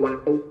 Welcome 0.00 0.42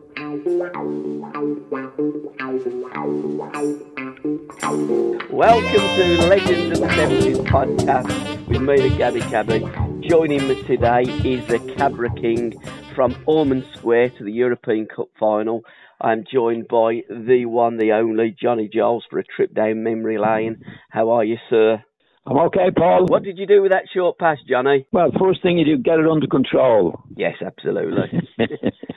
to 5.31 6.27
Legends 6.27 6.77
of 6.77 6.81
the 6.81 6.89
70s 6.89 7.37
podcast 7.45 8.47
with 8.49 8.61
me, 8.61 8.75
the 8.75 8.89
Gabbie 8.97 9.21
Cabbie. 9.29 9.63
Joining 10.05 10.45
me 10.49 10.61
today 10.63 11.03
is 11.23 11.47
the 11.47 11.59
Cabra 11.77 12.13
King 12.15 12.61
from 12.93 13.15
Ormond 13.25 13.65
Square 13.77 14.09
to 14.17 14.25
the 14.25 14.33
European 14.33 14.85
Cup 14.85 15.07
final. 15.17 15.61
I'm 16.01 16.25
joined 16.29 16.67
by 16.67 17.03
the 17.09 17.45
one, 17.45 17.77
the 17.77 17.93
only, 17.93 18.35
Johnny 18.37 18.67
Giles 18.67 19.05
for 19.09 19.19
a 19.19 19.23
trip 19.23 19.53
down 19.53 19.81
memory 19.81 20.17
lane. 20.17 20.61
How 20.89 21.11
are 21.11 21.23
you, 21.23 21.37
sir? 21.49 21.81
I'm 22.25 22.37
okay, 22.47 22.69
Paul. 22.75 23.05
What 23.05 23.23
did 23.23 23.37
you 23.37 23.47
do 23.47 23.61
with 23.61 23.71
that 23.71 23.85
short 23.93 24.17
pass, 24.19 24.39
Johnny? 24.45 24.85
Well, 24.91 25.11
first 25.17 25.41
thing 25.41 25.57
you 25.57 25.63
do, 25.63 25.77
get 25.81 25.99
it 25.99 26.05
under 26.05 26.27
control. 26.27 27.01
Yes, 27.15 27.35
absolutely. 27.41 28.27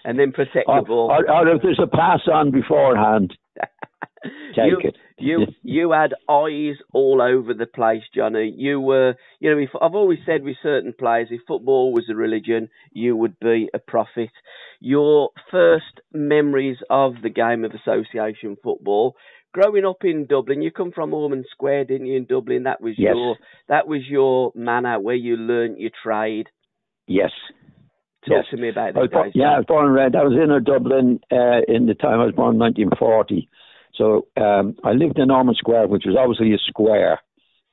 and 0.04 0.18
then 0.18 0.32
protect 0.32 0.66
the 0.66 0.72
or, 0.72 0.82
ball. 0.84 1.10
or, 1.10 1.30
or 1.30 1.48
if 1.54 1.62
there's 1.62 1.80
a 1.82 1.87
pass 1.87 2.20
on 2.32 2.51
beforehand, 2.51 3.37
take 4.54 4.66
you, 4.66 4.80
it. 4.84 4.96
You 5.18 5.46
you 5.62 5.93
had 5.93 6.15
eyes 6.29 6.76
all 6.93 7.20
over 7.20 7.52
the 7.52 7.66
place, 7.66 8.02
Johnny. 8.15 8.52
You 8.56 8.80
were, 8.80 9.15
you 9.38 9.51
know, 9.51 9.59
if, 9.59 9.71
I've 9.80 9.95
always 9.95 10.18
said 10.24 10.43
with 10.43 10.56
certain 10.62 10.95
players, 10.98 11.28
if 11.30 11.43
football 11.46 11.93
was 11.93 12.04
a 12.10 12.15
religion, 12.15 12.68
you 12.93 13.16
would 13.16 13.38
be 13.38 13.68
a 13.74 13.78
prophet. 13.78 14.30
Your 14.80 15.30
first 15.51 16.01
memories 16.12 16.78
of 16.88 17.15
the 17.23 17.28
game 17.28 17.65
of 17.65 17.73
association 17.73 18.56
football, 18.62 19.15
growing 19.52 19.84
up 19.84 20.04
in 20.04 20.26
Dublin, 20.26 20.62
you 20.62 20.71
come 20.71 20.93
from 20.93 21.12
Ormond 21.12 21.45
Square, 21.51 21.84
didn't 21.84 22.06
you? 22.06 22.16
In 22.16 22.24
Dublin, 22.24 22.62
that 22.62 22.80
was 22.80 22.95
Yes. 22.96 23.15
your 23.15 23.37
that 23.68 23.87
was 23.87 24.01
your 24.09 24.52
manor 24.54 24.98
where 25.01 25.15
you 25.16 25.37
learnt 25.37 25.78
your 25.78 25.90
trade. 26.02 26.48
Yes. 27.06 27.32
Talk 28.26 28.37
Yes. 28.37 28.45
to 28.51 28.57
me 28.59 28.68
about 28.68 28.95
that, 28.95 29.10
guys. 29.10 29.32
yeah, 29.35 29.54
I 29.54 29.59
was 29.59 29.66
born 29.66 29.87
and 29.87 29.95
raised. 29.95 30.15
I 30.15 30.23
was 30.24 30.35
in 30.35 30.65
Dublin 30.65 31.21
uh, 31.32 31.60
in 31.68 31.87
the 31.87 31.95
time 31.95 32.21
I 32.21 32.27
was 32.27 32.35
born 32.35 32.59
1940. 32.59 33.49
So 33.95 34.27
um, 34.37 34.77
I 34.85 34.93
lived 34.93 35.18
in 35.18 35.30
Ormond 35.30 35.57
Square, 35.57 35.88
which 35.88 36.04
was 36.07 36.16
obviously 36.18 36.52
a 36.54 36.59
square. 36.59 37.21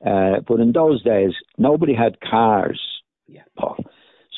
Uh, 0.04 0.40
but 0.46 0.60
in 0.60 0.72
those 0.72 1.02
days, 1.02 1.32
nobody 1.58 1.94
had 1.94 2.20
cars, 2.20 2.80
Yeah. 3.26 3.42
Paul. 3.58 3.84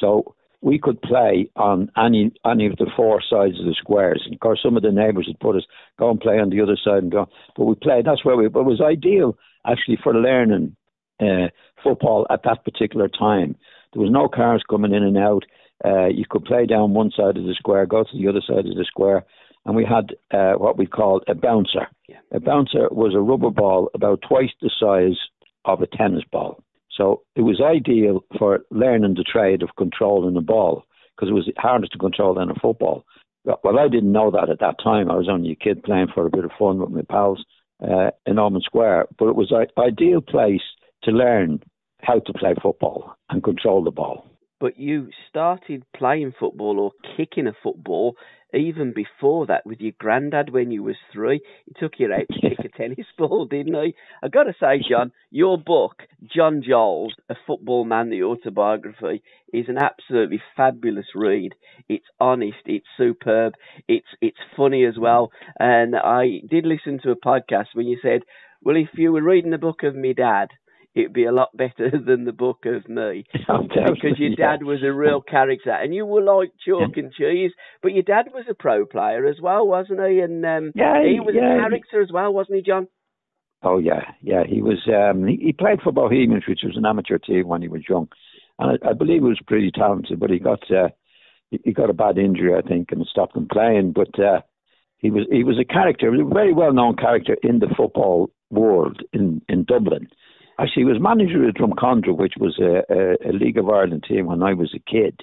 So 0.01 0.35
we 0.63 0.79
could 0.79 1.01
play 1.03 1.49
on 1.57 1.91
any 1.97 2.33
any 2.45 2.67
of 2.67 2.77
the 2.77 2.91
four 2.97 3.23
sides 3.23 3.59
of 3.61 3.67
the 3.67 3.75
squares. 3.79 4.23
And 4.25 4.35
of 4.35 4.41
course, 4.41 4.61
some 4.63 4.77
of 4.77 4.83
the 4.83 4.91
neighbours 4.93 5.27
would 5.29 5.39
put 5.41 5.57
us 5.57 5.65
go 5.99 6.11
and 6.11 6.21
play 6.21 6.39
on 6.39 6.51
the 6.51 6.61
other 6.61 6.77
side 6.83 7.03
and 7.05 7.13
go. 7.13 7.27
But 7.57 7.65
we 7.67 7.75
played. 7.77 8.05
That's 8.07 8.25
where 8.25 8.37
we. 8.37 8.49
But 8.49 8.61
it 8.61 8.67
was 8.67 8.81
ideal 8.81 9.37
actually 9.67 9.99
for 10.03 10.15
learning 10.15 10.75
uh, 11.21 11.49
football 11.85 12.27
at 12.31 12.43
that 12.45 12.65
particular 12.65 13.09
time. 13.09 13.55
There 13.93 14.03
was 14.03 14.11
no 14.11 14.29
cars 14.29 14.63
coming 14.69 14.93
in 14.95 15.03
and 15.03 15.19
out. 15.19 15.45
Uh, 15.85 16.07
you 16.07 16.25
could 16.29 16.45
play 16.45 16.67
down 16.67 16.95
one 16.95 17.11
side 17.11 17.37
of 17.37 17.45
the 17.45 17.55
square, 17.55 17.87
go 17.87 18.05
to 18.05 18.19
the 18.19 18.29
other 18.29 18.43
side 18.47 18.67
of 18.67 18.77
the 18.77 18.85
square, 18.87 19.25
and 19.65 19.75
we 19.75 19.85
had 19.85 20.15
uh, 20.33 20.55
what 20.55 20.79
we 20.79 20.87
called 20.87 21.25
a 21.29 21.35
bouncer. 21.35 21.87
Yeah. 22.09 22.19
A 22.33 22.41
bouncer 22.41 22.89
was 22.91 23.15
a 23.15 23.21
rubber 23.21 23.51
ball 23.51 23.91
about 23.95 24.23
twice 24.27 24.51
the 24.61 24.71
size 24.79 25.19
of 25.65 25.83
a 25.83 25.87
tennis 25.87 26.25
ball. 26.31 26.63
So 26.91 27.23
it 27.37 27.43
was 27.43 27.61
ideal 27.61 28.25
for 28.39 28.61
learning 28.71 29.15
the 29.15 29.25
trade 29.25 29.63
of 29.63 29.71
controlling 29.77 30.37
a 30.37 30.41
ball 30.41 30.85
because 31.17 31.31
it 31.31 31.35
was 31.35 31.51
harder 31.59 31.87
to 31.87 31.99
control 31.99 32.35
than 32.35 32.51
a 32.51 32.55
football. 32.55 33.05
Well, 33.45 33.79
I 33.79 33.89
didn't 33.89 34.13
know 34.13 34.31
that 34.31 34.51
at 34.51 34.61
that 34.61 34.77
time. 34.83 35.11
I 35.11 35.17
was 35.17 35.29
only 35.29 35.53
a 35.53 35.55
kid 35.55 35.83
playing 35.83 36.09
for 36.15 36.27
a 36.27 36.31
bit 36.31 36.45
of 36.45 36.51
fun 36.59 36.79
with 36.79 36.91
my 36.91 37.03
pals 37.09 37.45
uh, 37.83 38.11
in 38.27 38.39
Ormond 38.39 38.65
Square. 38.65 39.07
But 39.19 39.29
it 39.29 39.37
was 39.37 39.51
an 39.51 39.67
ideal 39.83 40.21
place 40.21 40.61
to 41.05 41.11
learn 41.11 41.63
how 42.03 42.19
to 42.21 42.33
play 42.35 42.55
football 42.63 43.15
and 43.31 43.43
control 43.43 43.83
the 43.83 43.91
ball. 43.91 44.30
But 44.61 44.79
you 44.79 45.09
started 45.29 45.85
playing 45.97 46.35
football 46.39 46.79
or 46.79 46.93
kicking 47.17 47.47
a 47.49 47.53
football 47.63 48.17
even 48.53 48.93
before 48.93 49.47
that 49.47 49.65
with 49.67 49.81
your 49.81 49.93
granddad 49.99 50.51
when 50.51 50.71
you 50.71 50.83
was 50.83 50.97
three. 51.13 51.41
He 51.67 51.73
took 51.79 51.95
you 51.99 52.13
out 52.13 52.27
to 52.31 52.41
kick 52.49 52.59
a 52.65 52.69
tennis 52.69 53.07
ball, 53.17 53.47
didn't 53.47 53.75
he? 53.75 53.95
I've 54.23 54.33
got 54.33 54.45
to 54.45 54.55
say, 54.59 54.81
John, 54.89 55.13
your 55.31 55.57
book, 55.59 56.03
John 56.27 56.63
Giles, 56.67 57.15
A 57.29 57.37
Football 57.47 57.85
Man, 57.85 58.11
the 58.11 58.23
autobiography, 58.25 59.23
is 59.53 59.67
an 59.69 59.79
absolutely 59.79 60.43
fabulous 60.57 61.07
read. 61.15 61.55
It's 61.89 62.07
honest, 62.21 62.59
it's 62.67 62.87
superb, 62.97 63.55
it's 63.89 64.07
it's 64.21 64.39
funny 64.57 64.85
as 64.85 64.99
well. 64.99 65.31
And 65.59 65.95
I 65.97 66.41
did 66.49 66.67
listen 66.67 67.01
to 67.03 67.11
a 67.11 67.17
podcast 67.17 67.67
when 67.75 67.87
you 67.87 67.99
said, 68.03 68.23
well, 68.63 68.77
if 68.77 68.89
you 68.95 69.13
were 69.13 69.23
reading 69.23 69.51
the 69.53 69.59
book 69.59 69.83
of 69.85 69.95
me 69.95 70.13
dad, 70.13 70.49
it'd 70.95 71.13
be 71.13 71.25
a 71.25 71.33
lot 71.33 71.57
better 71.57 71.91
than 72.07 72.25
the 72.25 72.33
book 72.33 72.65
of 72.67 72.89
me 72.89 73.25
because 73.33 74.19
your 74.19 74.35
dad 74.37 74.63
was 74.63 74.83
a 74.85 74.93
real 74.93 75.21
character 75.21 75.71
and 75.71 75.95
you 75.95 76.07
were 76.07 76.23
like 76.23 76.53
chalk 76.67 76.97
and 76.97 77.13
cheese. 77.13 77.53
But 77.83 77.93
your 77.93 78.03
dad 78.03 78.27
was 78.33 78.45
a 78.51 78.55
pro 78.55 78.87
player 78.87 79.27
as 79.27 79.37
well, 79.41 79.67
wasn't 79.67 80.01
he? 80.01 80.21
And 80.21 80.45
um, 80.45 80.73
Yeah, 80.75 81.03
he 81.03 81.21
was 81.21 81.35
yeah. 81.35 81.57
a 81.57 81.61
character 81.61 82.01
as 82.03 82.11
well, 82.13 82.33
wasn't 82.33 82.57
he, 82.57 82.63
John? 82.63 82.89
Oh 83.63 83.79
yeah, 83.79 84.13
yeah. 84.23 84.45
He 84.49 84.63
was. 84.63 84.89
Um, 84.89 85.27
he, 85.27 85.37
he 85.37 85.53
played 85.53 85.83
for 85.83 85.93
Bohemians, 85.93 86.45
which 86.49 86.61
was 86.65 86.77
an 86.77 86.87
amateur 86.87 87.19
team 87.19 87.47
when 87.47 87.61
he 87.61 87.69
was 87.69 87.83
young, 87.87 88.09
and 88.59 88.79
I, 88.83 88.91
I 88.91 88.93
believe 88.95 89.21
he 89.21 89.29
was 89.29 89.41
pretty 89.47 89.71
talented. 89.71 90.19
But 90.19 90.31
he 90.31 90.39
got 90.39 90.63
uh, 90.71 90.89
he, 91.51 91.61
he 91.65 91.73
got 91.73 91.91
a 91.91 91.95
bad 91.95 92.17
injury, 92.17 92.55
I 92.55 92.67
think, 92.67 92.91
and 92.91 93.05
stopped 93.05 93.37
him 93.37 93.49
playing. 93.53 93.93
But 93.93 94.19
uh, 94.19 94.41
he 94.97 95.11
was 95.11 95.27
he 95.31 95.45
was 95.45 95.59
a 95.59 95.71
character, 95.71 96.09
a 96.09 96.25
very 96.25 96.55
well 96.55 96.73
known 96.73 96.97
character 96.97 97.37
in 97.43 97.59
the 97.59 97.69
football 97.77 98.31
world 98.51 99.03
in 99.13 99.43
in 99.47 99.65
Dublin. 99.65 100.09
Actually, 100.61 100.83
he 100.83 100.85
was 100.85 101.01
manager 101.01 101.49
of 101.49 101.55
Drumcondra, 101.55 102.17
which 102.17 102.35
was 102.39 102.59
a, 102.59 102.83
a, 102.93 103.31
a 103.31 103.33
League 103.33 103.57
of 103.57 103.69
Ireland 103.69 104.05
team 104.07 104.27
when 104.27 104.43
I 104.43 104.53
was 104.53 104.75
a 104.75 104.91
kid. 104.91 105.21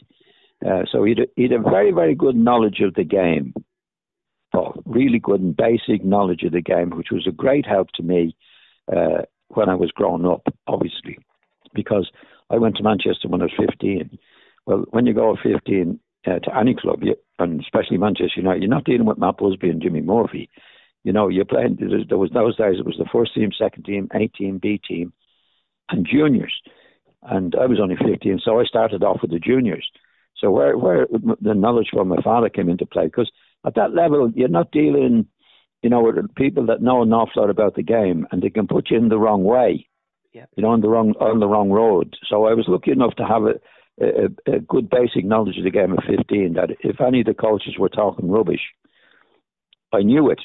Uh, 0.65 0.83
so 0.91 1.03
he'd 1.03 1.19
he'd 1.35 1.51
a 1.51 1.59
very 1.59 1.91
very 1.91 2.15
good 2.15 2.35
knowledge 2.35 2.79
of 2.81 2.95
the 2.95 3.03
game. 3.03 3.53
Really 4.85 5.19
good 5.19 5.41
and 5.41 5.55
basic 5.55 6.03
knowledge 6.03 6.41
of 6.41 6.53
the 6.53 6.61
game, 6.61 6.89
which 6.89 7.09
was 7.11 7.27
a 7.27 7.31
great 7.31 7.67
help 7.67 7.89
to 7.95 8.03
me 8.03 8.35
uh, 8.91 9.23
when 9.49 9.69
I 9.69 9.75
was 9.75 9.91
growing 9.91 10.25
up, 10.25 10.47
obviously, 10.65 11.19
because 11.75 12.09
I 12.49 12.57
went 12.57 12.77
to 12.77 12.83
Manchester 12.83 13.27
when 13.27 13.41
I 13.41 13.45
was 13.45 13.67
15. 13.69 14.17
Well, 14.65 14.85
when 14.89 15.05
you 15.05 15.13
go 15.13 15.33
at 15.33 15.43
15 15.43 15.99
uh, 16.25 16.39
to 16.39 16.57
any 16.57 16.73
club, 16.73 17.03
you, 17.03 17.15
and 17.37 17.61
especially 17.61 17.97
Manchester 17.97 18.39
United, 18.39 18.63
you're 18.63 18.69
not 18.69 18.85
dealing 18.85 19.05
with 19.05 19.19
Matt 19.19 19.37
Busby 19.37 19.69
and 19.69 19.81
Jimmy 19.81 20.01
Murphy. 20.01 20.49
You 21.03 21.13
know, 21.13 21.27
you're 21.27 21.45
playing. 21.45 21.77
There 21.79 22.17
was 22.17 22.31
those 22.33 22.57
days. 22.57 22.79
It 22.79 22.85
was 22.85 22.97
the 22.97 23.09
first 23.11 23.35
team, 23.35 23.51
second 23.55 23.83
team, 23.83 24.09
A 24.15 24.27
team, 24.27 24.57
B 24.57 24.81
team, 24.85 25.13
and 25.89 26.07
juniors. 26.09 26.53
And 27.23 27.55
I 27.59 27.65
was 27.65 27.79
only 27.81 27.95
15, 27.95 28.39
so 28.43 28.59
I 28.59 28.63
started 28.63 29.03
off 29.03 29.19
with 29.21 29.31
the 29.31 29.39
juniors. 29.39 29.89
So 30.37 30.51
where 30.51 30.77
where 30.77 31.07
the 31.41 31.55
knowledge 31.55 31.89
from 31.91 32.09
my 32.09 32.21
father 32.23 32.49
came 32.49 32.69
into 32.69 32.85
play, 32.85 33.05
because 33.05 33.29
at 33.65 33.75
that 33.75 33.93
level 33.93 34.31
you're 34.35 34.47
not 34.47 34.71
dealing, 34.71 35.27
you 35.81 35.89
know, 35.89 36.01
with 36.01 36.33
people 36.35 36.67
that 36.67 36.81
know 36.81 37.01
an 37.01 37.11
awful 37.11 37.41
lot 37.41 37.49
about 37.49 37.75
the 37.75 37.83
game, 37.83 38.27
and 38.31 38.41
they 38.41 38.49
can 38.49 38.67
put 38.67 38.91
you 38.91 38.97
in 38.97 39.09
the 39.09 39.17
wrong 39.17 39.43
way. 39.43 39.87
Yeah. 40.33 40.45
You 40.55 40.63
know, 40.63 40.69
on 40.69 40.81
the 40.81 40.89
wrong 40.89 41.13
on 41.19 41.39
the 41.39 41.47
wrong 41.47 41.71
road. 41.71 42.15
So 42.29 42.45
I 42.45 42.53
was 42.53 42.65
lucky 42.67 42.91
enough 42.91 43.15
to 43.15 43.25
have 43.25 43.43
a, 43.43 43.55
a, 43.99 44.55
a 44.57 44.59
good 44.59 44.89
basic 44.89 45.25
knowledge 45.25 45.57
of 45.57 45.63
the 45.63 45.71
game 45.71 45.93
at 45.93 46.05
15. 46.05 46.53
That 46.53 46.69
if 46.81 47.01
any 47.01 47.21
of 47.21 47.25
the 47.25 47.33
coaches 47.33 47.75
were 47.79 47.89
talking 47.89 48.29
rubbish, 48.29 48.61
I 49.91 50.03
knew 50.03 50.29
it. 50.29 50.39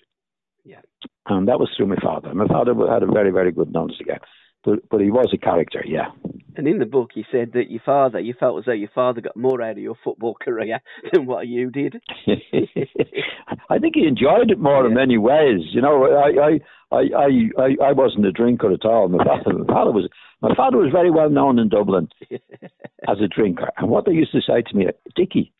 Yeah. 0.65 0.81
And 1.27 1.49
that 1.49 1.61
was 1.61 1.69
through 1.77 1.87
my 1.87 1.97
father. 2.03 2.35
My 2.35 2.47
father 2.47 2.75
had 2.91 3.03
a 3.03 3.07
very, 3.07 3.31
very 3.31 3.53
good 3.53 3.73
knowledge 3.73 3.93
of 4.01 4.07
the 4.07 4.13
game. 4.13 4.21
But, 4.65 4.89
but 4.91 5.01
he 5.01 5.11
was 5.11 5.31
a 5.35 5.39
character, 5.39 5.83
yeah. 5.85 6.11
And 6.57 6.69
in 6.69 6.79
the 6.79 6.87
book, 6.87 7.11
you 7.15 7.25
said 7.33 7.53
that 7.55 7.71
your 7.71 7.81
father, 7.85 8.21
you 8.21 8.35
felt 8.39 8.59
as 8.59 8.65
though 8.67 8.73
your 8.73 8.91
father 8.95 9.21
got 9.21 9.37
more 9.37 9.63
out 9.63 9.73
of 9.73 9.79
your 9.79 9.97
football 10.05 10.37
career 10.41 10.81
than 11.13 11.27
what 11.27 11.49
you 11.49 11.71
did. 11.71 11.97
I 13.71 13.79
think 13.79 13.95
he 13.95 14.07
enjoyed 14.07 14.51
it 14.51 14.59
more 14.59 14.87
in 14.87 14.95
many 14.95 15.19
ways. 15.19 15.61
You 15.73 15.81
know, 15.81 16.05
I 16.05 16.29
I, 16.29 16.97
I, 16.97 17.03
I, 17.17 17.29
I 17.59 17.89
I 17.89 17.93
wasn't 17.93 18.27
a 18.27 18.33
drinker 18.33 18.73
at 18.73 18.85
all. 18.85 19.09
My 19.09 19.25
father, 19.25 19.59
my 19.59 19.67
father 19.67 19.93
was 19.93 20.09
my 20.41 20.55
father 20.55 20.79
was 20.79 20.93
very 20.93 21.11
well 21.11 21.31
known 21.31 21.59
in 21.59 21.69
Dublin 21.69 22.09
as 22.31 23.19
a 23.23 23.29
drinker. 23.29 23.71
And 23.79 23.89
what 23.89 24.05
they 24.05 24.13
used 24.13 24.33
to 24.33 24.41
say 24.41 24.63
to 24.63 24.77
me, 24.77 24.87
Dickie, 25.17 25.53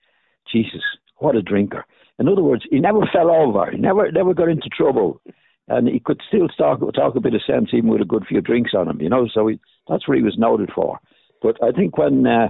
Jesus, 0.51 0.83
what 1.19 1.37
a 1.37 1.43
drinker. 1.43 1.85
In 2.19 2.29
other 2.29 2.43
words, 2.43 2.65
he 2.71 2.81
never 2.81 3.01
fell 3.13 3.31
over. 3.31 3.71
He 3.71 3.79
never 3.79 4.11
never 4.13 4.35
got 4.35 4.49
into 4.49 4.69
trouble. 4.69 5.21
And 5.69 5.89
he 5.89 6.01
could 6.01 6.21
still 6.27 6.49
talk 6.49 6.81
talk 6.95 7.15
a 7.15 7.21
bit 7.21 7.35
of 7.35 7.43
sense 7.47 7.71
even 7.73 7.89
with 7.91 8.03
a 8.03 8.07
good 8.07 8.27
few 8.27 8.41
drinks 8.41 8.73
on 8.77 8.89
him, 8.89 9.01
you 9.01 9.09
know. 9.09 9.29
So 9.33 9.47
he, 9.47 9.61
that's 9.89 10.07
what 10.09 10.17
he 10.17 10.23
was 10.23 10.37
noted 10.37 10.71
for. 10.75 10.99
But 11.41 11.63
I 11.63 11.71
think 11.71 11.97
when 11.97 12.27
uh, 12.27 12.49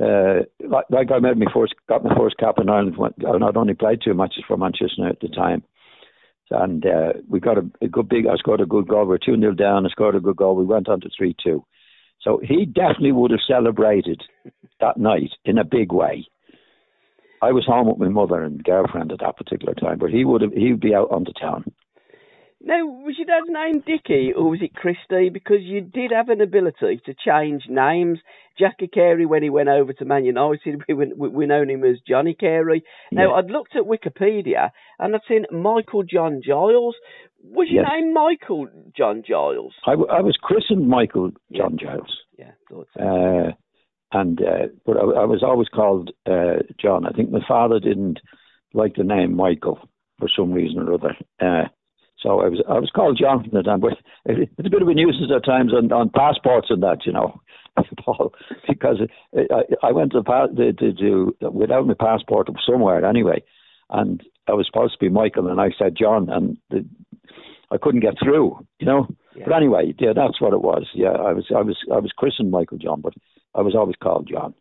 uh, 0.00 0.40
like, 0.68 0.84
like 0.90 1.10
I 1.10 1.18
made 1.18 1.38
my 1.38 1.46
first 1.54 1.74
got 1.88 2.04
my 2.04 2.14
first 2.16 2.36
cap 2.38 2.56
in 2.60 2.68
Ireland. 2.68 2.96
I 3.26 3.38
not 3.38 3.56
only 3.56 3.74
played 3.74 4.00
two 4.04 4.14
matches 4.14 4.44
for 4.46 4.56
Manchester 4.56 5.08
at 5.08 5.20
the 5.20 5.28
time, 5.28 5.62
and 6.50 6.84
uh, 6.84 7.12
we 7.28 7.40
got 7.40 7.58
a, 7.58 7.68
a, 7.80 7.88
good 7.88 8.08
big. 8.08 8.26
I 8.26 8.36
scored 8.36 8.60
a 8.60 8.66
good 8.66 8.88
goal. 8.88 9.02
We 9.02 9.08
were 9.08 9.18
two 9.18 9.38
0 9.38 9.54
down. 9.54 9.86
I 9.86 9.88
scored 9.88 10.14
a 10.14 10.20
good 10.20 10.36
goal. 10.36 10.54
We 10.54 10.64
went 10.64 10.88
on 10.88 11.00
to 11.00 11.10
three 11.16 11.34
two. 11.42 11.64
So 12.20 12.40
he 12.42 12.66
definitely 12.66 13.12
would 13.12 13.30
have 13.30 13.40
celebrated 13.46 14.22
that 14.80 14.96
night 14.96 15.30
in 15.44 15.58
a 15.58 15.64
big 15.64 15.92
way. 15.92 16.26
I 17.42 17.52
was 17.52 17.64
home 17.66 17.86
with 17.86 17.98
my 17.98 18.08
mother 18.08 18.42
and 18.42 18.62
girlfriend 18.64 19.12
at 19.12 19.20
that 19.20 19.36
particular 19.36 19.74
time, 19.74 19.98
but 19.98 20.10
he 20.10 20.24
would 20.24 20.42
have 20.42 20.52
he 20.52 20.72
would 20.72 20.80
be 20.80 20.94
out 20.94 21.10
on 21.10 21.24
the 21.24 21.34
town. 21.40 21.72
Now, 22.60 22.86
was 22.86 23.16
your 23.18 23.26
dad's 23.26 23.50
name 23.50 23.82
Dickie 23.86 24.32
or 24.34 24.50
was 24.50 24.60
it 24.62 24.74
Christie? 24.74 25.28
Because 25.28 25.60
you 25.60 25.82
did 25.82 26.10
have 26.10 26.30
an 26.30 26.40
ability 26.40 27.00
to 27.04 27.14
change 27.14 27.64
names. 27.68 28.18
Jackie 28.58 28.88
Carey, 28.88 29.26
when 29.26 29.42
he 29.42 29.50
went 29.50 29.68
over 29.68 29.92
to 29.92 30.04
Man 30.04 30.24
United, 30.24 30.82
we, 30.88 30.94
we, 30.94 31.28
we 31.28 31.46
known 31.46 31.68
him 31.68 31.84
as 31.84 31.96
Johnny 32.08 32.34
Carey. 32.34 32.82
Now, 33.12 33.30
yeah. 33.30 33.34
I'd 33.34 33.50
looked 33.50 33.76
at 33.76 33.82
Wikipedia 33.82 34.70
and 34.98 35.14
I'd 35.14 35.20
seen 35.28 35.44
Michael 35.52 36.02
John 36.02 36.40
Giles. 36.44 36.96
Was 37.44 37.68
your 37.70 37.82
yes. 37.82 37.92
name 37.92 38.14
Michael 38.14 38.68
John 38.96 39.22
Giles? 39.26 39.74
I, 39.86 39.92
I 39.92 40.20
was 40.20 40.36
christened 40.40 40.88
Michael 40.88 41.32
John 41.54 41.76
yeah. 41.80 41.86
Giles. 41.86 42.16
Yeah, 42.38 42.50
thought 42.68 42.88
so. 42.96 43.02
Uh, 43.02 43.52
and 44.12 44.40
uh, 44.40 44.68
but 44.84 44.96
I, 44.96 45.22
I, 45.22 45.24
was 45.24 45.42
always 45.42 45.68
called 45.68 46.10
uh, 46.26 46.62
John. 46.80 47.06
I 47.06 47.10
think 47.10 47.30
my 47.30 47.40
father 47.46 47.78
didn't 47.78 48.20
like 48.72 48.94
the 48.96 49.04
name 49.04 49.36
Michael 49.36 49.78
for 50.18 50.28
some 50.34 50.52
reason 50.52 50.80
or 50.80 50.94
other. 50.94 51.16
So 52.22 52.40
I 52.40 52.48
was 52.48 52.62
I 52.68 52.78
was 52.78 52.90
called 52.94 53.18
John 53.20 53.42
from 53.42 53.52
the 53.52 53.62
time, 53.62 53.80
but 53.80 53.92
it's 54.24 54.50
a 54.58 54.70
bit 54.70 54.82
of 54.82 54.88
a 54.88 54.94
nuisance 54.94 55.30
at 55.34 55.44
times 55.44 55.72
on, 55.72 55.92
on 55.92 56.10
passports 56.10 56.68
and 56.70 56.82
that, 56.82 57.04
you 57.04 57.12
know, 57.12 57.40
Paul, 58.04 58.32
because 58.68 58.98
I, 59.36 59.86
I 59.86 59.92
went 59.92 60.12
to, 60.12 60.22
to, 60.22 60.72
to, 60.72 60.92
to 61.40 61.50
without 61.50 61.86
my 61.86 61.94
passport 61.94 62.48
somewhere 62.66 63.04
anyway, 63.04 63.42
and 63.90 64.22
I 64.48 64.52
was 64.52 64.66
supposed 64.66 64.94
to 64.94 64.98
be 64.98 65.10
Michael, 65.10 65.48
and 65.48 65.60
I 65.60 65.70
said 65.78 65.96
John, 65.98 66.30
and 66.30 66.56
the, 66.70 66.86
I 67.70 67.76
couldn't 67.76 68.00
get 68.00 68.14
through, 68.22 68.64
you 68.78 68.86
know. 68.86 69.08
Yeah. 69.34 69.44
But 69.46 69.56
anyway, 69.56 69.94
yeah, 69.98 70.12
that's 70.14 70.40
what 70.40 70.54
it 70.54 70.62
was. 70.62 70.86
Yeah, 70.94 71.10
I 71.10 71.32
was 71.34 71.44
I 71.54 71.60
was 71.60 71.76
I 71.92 71.98
was 71.98 72.12
christened 72.16 72.50
Michael 72.50 72.78
John, 72.78 73.02
but 73.02 73.12
I 73.54 73.60
was 73.60 73.74
always 73.74 73.96
called 74.02 74.28
John 74.30 74.54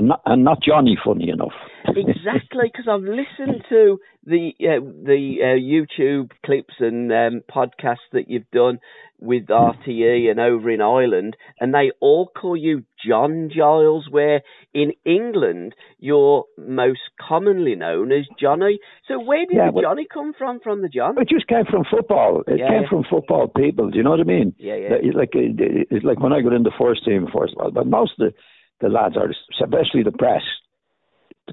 and 0.00 0.08
not, 0.08 0.22
and 0.24 0.44
not 0.44 0.62
Johnny. 0.62 0.96
Funny 1.04 1.28
enough. 1.28 1.52
exactly, 1.84 2.70
because 2.72 2.86
I've 2.90 3.02
listened 3.02 3.64
to 3.68 3.98
the 4.24 4.52
uh, 4.60 4.80
the 5.04 5.36
uh, 5.42 5.58
YouTube 5.60 6.30
clips 6.44 6.74
and 6.78 7.12
um, 7.12 7.42
podcasts 7.50 8.08
that 8.12 8.28
you've 8.28 8.50
done 8.50 8.78
with 9.18 9.48
RTE 9.48 10.30
and 10.30 10.40
over 10.40 10.70
in 10.70 10.80
Ireland, 10.80 11.36
and 11.60 11.74
they 11.74 11.90
all 12.00 12.28
call 12.28 12.56
you 12.56 12.84
John 13.06 13.50
Giles. 13.54 14.08
Where 14.10 14.40
in 14.72 14.92
England 15.04 15.74
you're 15.98 16.44
most 16.56 17.00
commonly 17.20 17.74
known 17.74 18.10
as 18.10 18.24
Johnny. 18.40 18.78
So 19.06 19.20
where 19.20 19.44
did 19.44 19.56
yeah, 19.56 19.70
the 19.74 19.82
Johnny 19.82 20.06
come 20.10 20.32
from? 20.36 20.60
From 20.60 20.80
the 20.80 20.88
John? 20.88 21.16
It 21.18 21.28
just 21.28 21.46
came 21.46 21.64
from 21.70 21.84
football. 21.90 22.42
It 22.46 22.58
yeah, 22.58 22.68
came 22.68 22.82
yeah. 22.82 22.88
from 22.88 23.04
football 23.10 23.48
people. 23.48 23.90
Do 23.90 23.98
you 23.98 24.04
know 24.04 24.10
what 24.10 24.20
I 24.20 24.24
mean? 24.24 24.54
Yeah, 24.58 24.76
yeah. 24.76 24.88
Like 25.14 25.30
it's 25.34 26.04
like 26.04 26.20
when 26.20 26.32
I 26.32 26.40
got 26.40 26.54
in 26.54 26.62
the 26.62 26.72
first 26.78 27.04
team 27.04 27.26
first 27.26 27.52
of 27.54 27.62
all, 27.62 27.70
but 27.70 27.86
most 27.86 28.12
of 28.18 28.32
the 28.32 28.34
the 28.80 28.88
lads 28.88 29.16
are, 29.16 29.30
especially 29.52 30.02
the 30.02 30.12
press, 30.12 30.42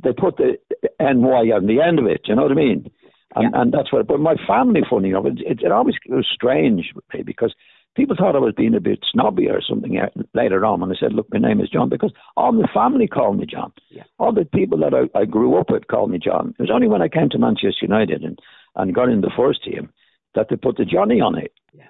they 0.03 0.13
put 0.13 0.37
the 0.37 0.57
NY 0.99 1.51
on 1.51 1.67
the 1.67 1.81
end 1.81 1.99
of 1.99 2.05
it. 2.05 2.21
You 2.25 2.35
know 2.35 2.43
what 2.43 2.51
I 2.51 2.55
mean? 2.55 2.91
And, 3.35 3.51
yeah. 3.51 3.61
and 3.61 3.71
that's 3.73 3.91
what. 3.91 4.07
But 4.07 4.19
my 4.19 4.35
family, 4.47 4.81
funny 4.89 5.09
enough, 5.09 5.25
it, 5.25 5.39
it, 5.39 5.61
it 5.63 5.71
always 5.71 5.95
was 6.07 6.27
strange 6.31 6.91
with 6.95 7.05
me 7.13 7.23
because 7.23 7.53
people 7.95 8.15
thought 8.17 8.35
I 8.35 8.39
was 8.39 8.53
being 8.55 8.75
a 8.75 8.79
bit 8.79 8.99
snobby 9.11 9.47
or 9.49 9.61
something 9.61 9.97
uh, 9.97 10.09
later 10.33 10.63
on 10.65 10.79
when 10.79 10.91
I 10.91 10.95
said, 10.99 11.13
"Look, 11.13 11.27
my 11.31 11.39
name 11.39 11.59
is 11.59 11.69
John," 11.69 11.89
because 11.89 12.13
all 12.37 12.51
my 12.51 12.67
family 12.73 13.07
called 13.07 13.37
me 13.37 13.45
John. 13.45 13.73
Yeah. 13.89 14.03
All 14.19 14.31
the 14.31 14.45
people 14.45 14.77
that 14.79 14.93
I, 14.93 15.19
I 15.19 15.25
grew 15.25 15.57
up 15.57 15.69
with 15.69 15.87
called 15.87 16.11
me 16.11 16.19
John. 16.19 16.53
It 16.57 16.61
was 16.61 16.71
only 16.73 16.87
when 16.87 17.01
I 17.01 17.09
came 17.09 17.29
to 17.29 17.37
Manchester 17.37 17.81
United 17.81 18.23
and 18.23 18.39
and 18.75 18.95
got 18.95 19.09
in 19.09 19.21
the 19.21 19.31
first 19.35 19.63
team 19.63 19.89
that 20.35 20.47
they 20.49 20.55
put 20.55 20.77
the 20.77 20.85
Johnny 20.85 21.19
on 21.19 21.37
it. 21.37 21.51
Yeah. 21.73 21.87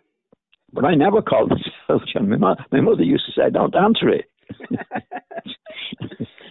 But 0.74 0.86
I 0.86 0.96
never 0.96 1.22
called 1.22 1.52
myself 1.90 2.02
John. 2.12 2.30
My, 2.40 2.56
my 2.72 2.82
mother 2.82 3.04
used 3.04 3.26
to 3.28 3.40
say, 3.40 3.50
"Don't 3.52 3.76
answer 3.76 4.10
it." 4.10 4.26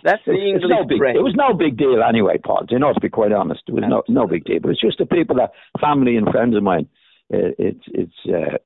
That's 0.05 0.23
the 0.25 0.33
English 0.33 0.63
no 0.69 0.85
big, 0.85 1.01
It 1.01 1.23
was 1.23 1.35
no 1.37 1.53
big 1.53 1.77
deal 1.77 2.01
anyway, 2.09 2.39
Paul. 2.43 2.67
You 2.71 2.79
know, 2.79 2.93
to 2.93 3.01
be 3.01 3.09
quite 3.09 3.33
honest, 3.33 3.63
it 3.67 3.75
was 3.75 3.85
no 3.89 4.03
no 4.09 4.27
big 4.27 4.45
deal. 4.45 4.61
But 4.63 4.71
it's 4.71 4.81
just 4.81 4.99
the 4.99 5.07
people 5.07 5.37
that 5.37 5.51
family 5.81 6.17
and 6.17 6.29
friends 6.29 6.57
of 6.57 6.63
mine. 6.63 6.89
Uh, 7.33 7.51
it's 7.59 7.83
it's 7.89 8.15
uh, 8.29 8.59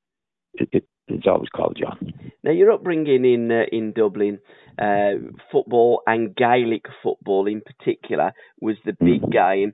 it, 0.54 0.68
it, 0.72 0.84
it's 1.08 1.26
always 1.26 1.48
called 1.48 1.78
John. 1.80 2.12
Now 2.44 2.50
your 2.52 2.72
upbringing 2.72 3.24
in 3.24 3.50
uh, 3.50 3.62
in 3.72 3.92
Dublin, 3.92 4.38
uh, 4.78 5.12
football 5.50 6.02
and 6.06 6.36
Gaelic 6.36 6.84
football 7.02 7.46
in 7.46 7.62
particular 7.62 8.32
was 8.60 8.76
the 8.84 8.92
big 8.92 9.22
mm. 9.22 9.32
game. 9.32 9.72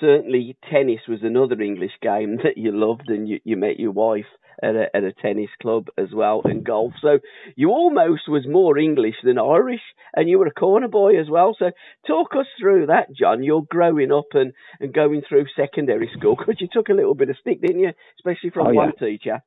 Certainly, 0.00 0.56
tennis 0.70 1.00
was 1.08 1.20
another 1.22 1.60
English 1.60 1.98
game 2.00 2.36
that 2.44 2.56
you 2.56 2.70
loved, 2.72 3.08
and 3.08 3.28
you, 3.28 3.40
you 3.44 3.56
met 3.56 3.80
your 3.80 3.92
wife 3.92 4.26
at 4.62 4.74
a, 4.74 4.96
at 4.96 5.04
a 5.04 5.12
tennis 5.12 5.50
club 5.60 5.88
as 5.96 6.08
well 6.12 6.42
and 6.44 6.64
golf. 6.64 6.92
So 7.00 7.18
you 7.56 7.70
almost 7.70 8.28
was 8.28 8.46
more 8.48 8.78
English 8.78 9.16
than 9.22 9.38
Irish, 9.38 9.80
and 10.14 10.28
you 10.28 10.38
were 10.38 10.46
a 10.46 10.52
corner 10.52 10.88
boy 10.88 11.18
as 11.20 11.28
well. 11.30 11.56
So 11.58 11.70
talk 12.06 12.34
us 12.38 12.46
through 12.60 12.86
that, 12.86 13.14
John. 13.14 13.42
You're 13.42 13.66
growing 13.68 14.12
up 14.12 14.28
and, 14.32 14.52
and 14.80 14.92
going 14.92 15.22
through 15.28 15.46
secondary 15.56 16.10
school 16.16 16.36
because 16.36 16.60
you 16.60 16.68
took 16.72 16.88
a 16.88 16.94
little 16.94 17.14
bit 17.14 17.30
of 17.30 17.36
stick, 17.40 17.60
didn't 17.60 17.80
you? 17.80 17.92
Especially 18.18 18.50
from 18.50 18.68
oh, 18.68 18.70
yeah. 18.70 18.78
one 18.78 18.92
teacher. 18.98 19.42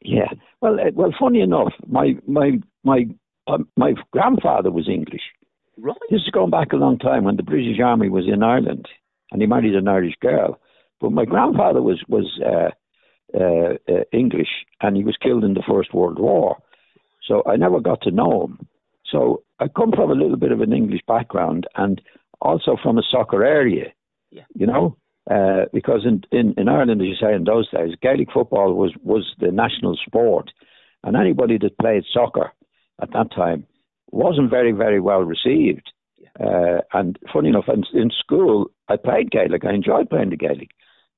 Yeah. 0.00 0.32
Well, 0.60 0.74
uh, 0.74 0.90
well, 0.94 1.14
funny 1.18 1.40
enough, 1.40 1.72
my 1.86 2.14
my 2.26 2.52
my 2.84 3.06
um, 3.46 3.68
my 3.76 3.94
grandfather 4.12 4.70
was 4.70 4.88
English. 4.88 5.22
Right. 5.76 5.96
This 6.10 6.20
is 6.20 6.30
going 6.32 6.50
back 6.50 6.72
a 6.72 6.76
long 6.76 6.98
time 6.98 7.24
when 7.24 7.36
the 7.36 7.42
British 7.42 7.78
Army 7.82 8.08
was 8.08 8.24
in 8.32 8.42
Ireland, 8.42 8.86
and 9.30 9.40
he 9.40 9.46
married 9.46 9.74
an 9.74 9.88
Irish 9.88 10.14
girl. 10.20 10.60
But 11.00 11.12
my 11.12 11.24
grandfather 11.24 11.82
was 11.82 12.02
was 12.08 12.26
uh, 12.44 12.70
uh, 13.34 13.74
uh, 13.88 14.04
English, 14.12 14.48
and 14.80 14.96
he 14.96 15.04
was 15.04 15.16
killed 15.22 15.44
in 15.44 15.54
the 15.54 15.62
First 15.68 15.92
World 15.92 16.18
War. 16.18 16.56
So 17.26 17.42
I 17.46 17.56
never 17.56 17.80
got 17.80 18.00
to 18.02 18.10
know 18.10 18.44
him. 18.44 18.68
So 19.10 19.42
I 19.60 19.68
come 19.68 19.92
from 19.92 20.10
a 20.10 20.14
little 20.14 20.36
bit 20.36 20.52
of 20.52 20.60
an 20.60 20.72
English 20.72 21.02
background, 21.06 21.66
and 21.76 22.00
also 22.40 22.76
from 22.82 22.98
a 22.98 23.02
soccer 23.10 23.44
area. 23.44 23.92
Yeah. 24.30 24.44
You 24.54 24.66
know, 24.66 24.96
uh, 25.30 25.66
because 25.72 26.06
in, 26.06 26.22
in 26.32 26.54
in 26.56 26.68
Ireland, 26.68 27.02
as 27.02 27.08
you 27.08 27.16
say, 27.20 27.34
in 27.34 27.44
those 27.44 27.70
days, 27.70 27.94
Gaelic 28.00 28.28
football 28.32 28.74
was 28.74 28.92
was 29.02 29.34
the 29.38 29.52
national 29.52 29.96
sport, 30.06 30.50
and 31.04 31.16
anybody 31.16 31.58
that 31.58 31.78
played 31.78 32.04
soccer 32.12 32.52
at 33.00 33.12
that 33.12 33.30
time 33.32 33.66
wasn't 34.10 34.50
very 34.50 34.72
very 34.72 35.00
well 35.00 35.20
received. 35.20 35.92
Uh, 36.40 36.80
and 36.92 37.18
funny 37.32 37.48
enough, 37.48 37.68
in, 37.68 37.84
in 37.98 38.10
school, 38.10 38.70
I 38.88 38.96
played 38.96 39.30
Gaelic. 39.30 39.64
I 39.64 39.72
enjoyed 39.72 40.08
playing 40.08 40.30
the 40.30 40.36
Gaelic, 40.36 40.70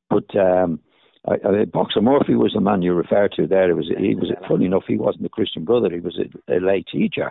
but 0.09 0.35
um, 0.37 0.81
I, 1.29 1.35
I, 1.35 1.65
Boxer 1.67 2.01
Murphy 2.01 2.35
was 2.35 2.53
the 2.55 2.61
man 2.61 2.83
you 2.83 2.95
referred 2.95 3.33
to 3.33 3.47
there. 3.47 3.71
It 3.71 3.75
was 3.75 3.91
he 3.97 4.15
was 4.15 4.33
funny 4.49 4.67
enough. 4.67 4.85
He 4.87 4.97
wasn't 4.97 5.27
a 5.27 5.31
Christian 5.31 5.65
brother. 5.65 5.91
He 5.91 6.01
was 6.01 6.19
a, 6.19 6.57
a 6.57 6.59
lay 6.61 6.83
teacher, 6.83 7.31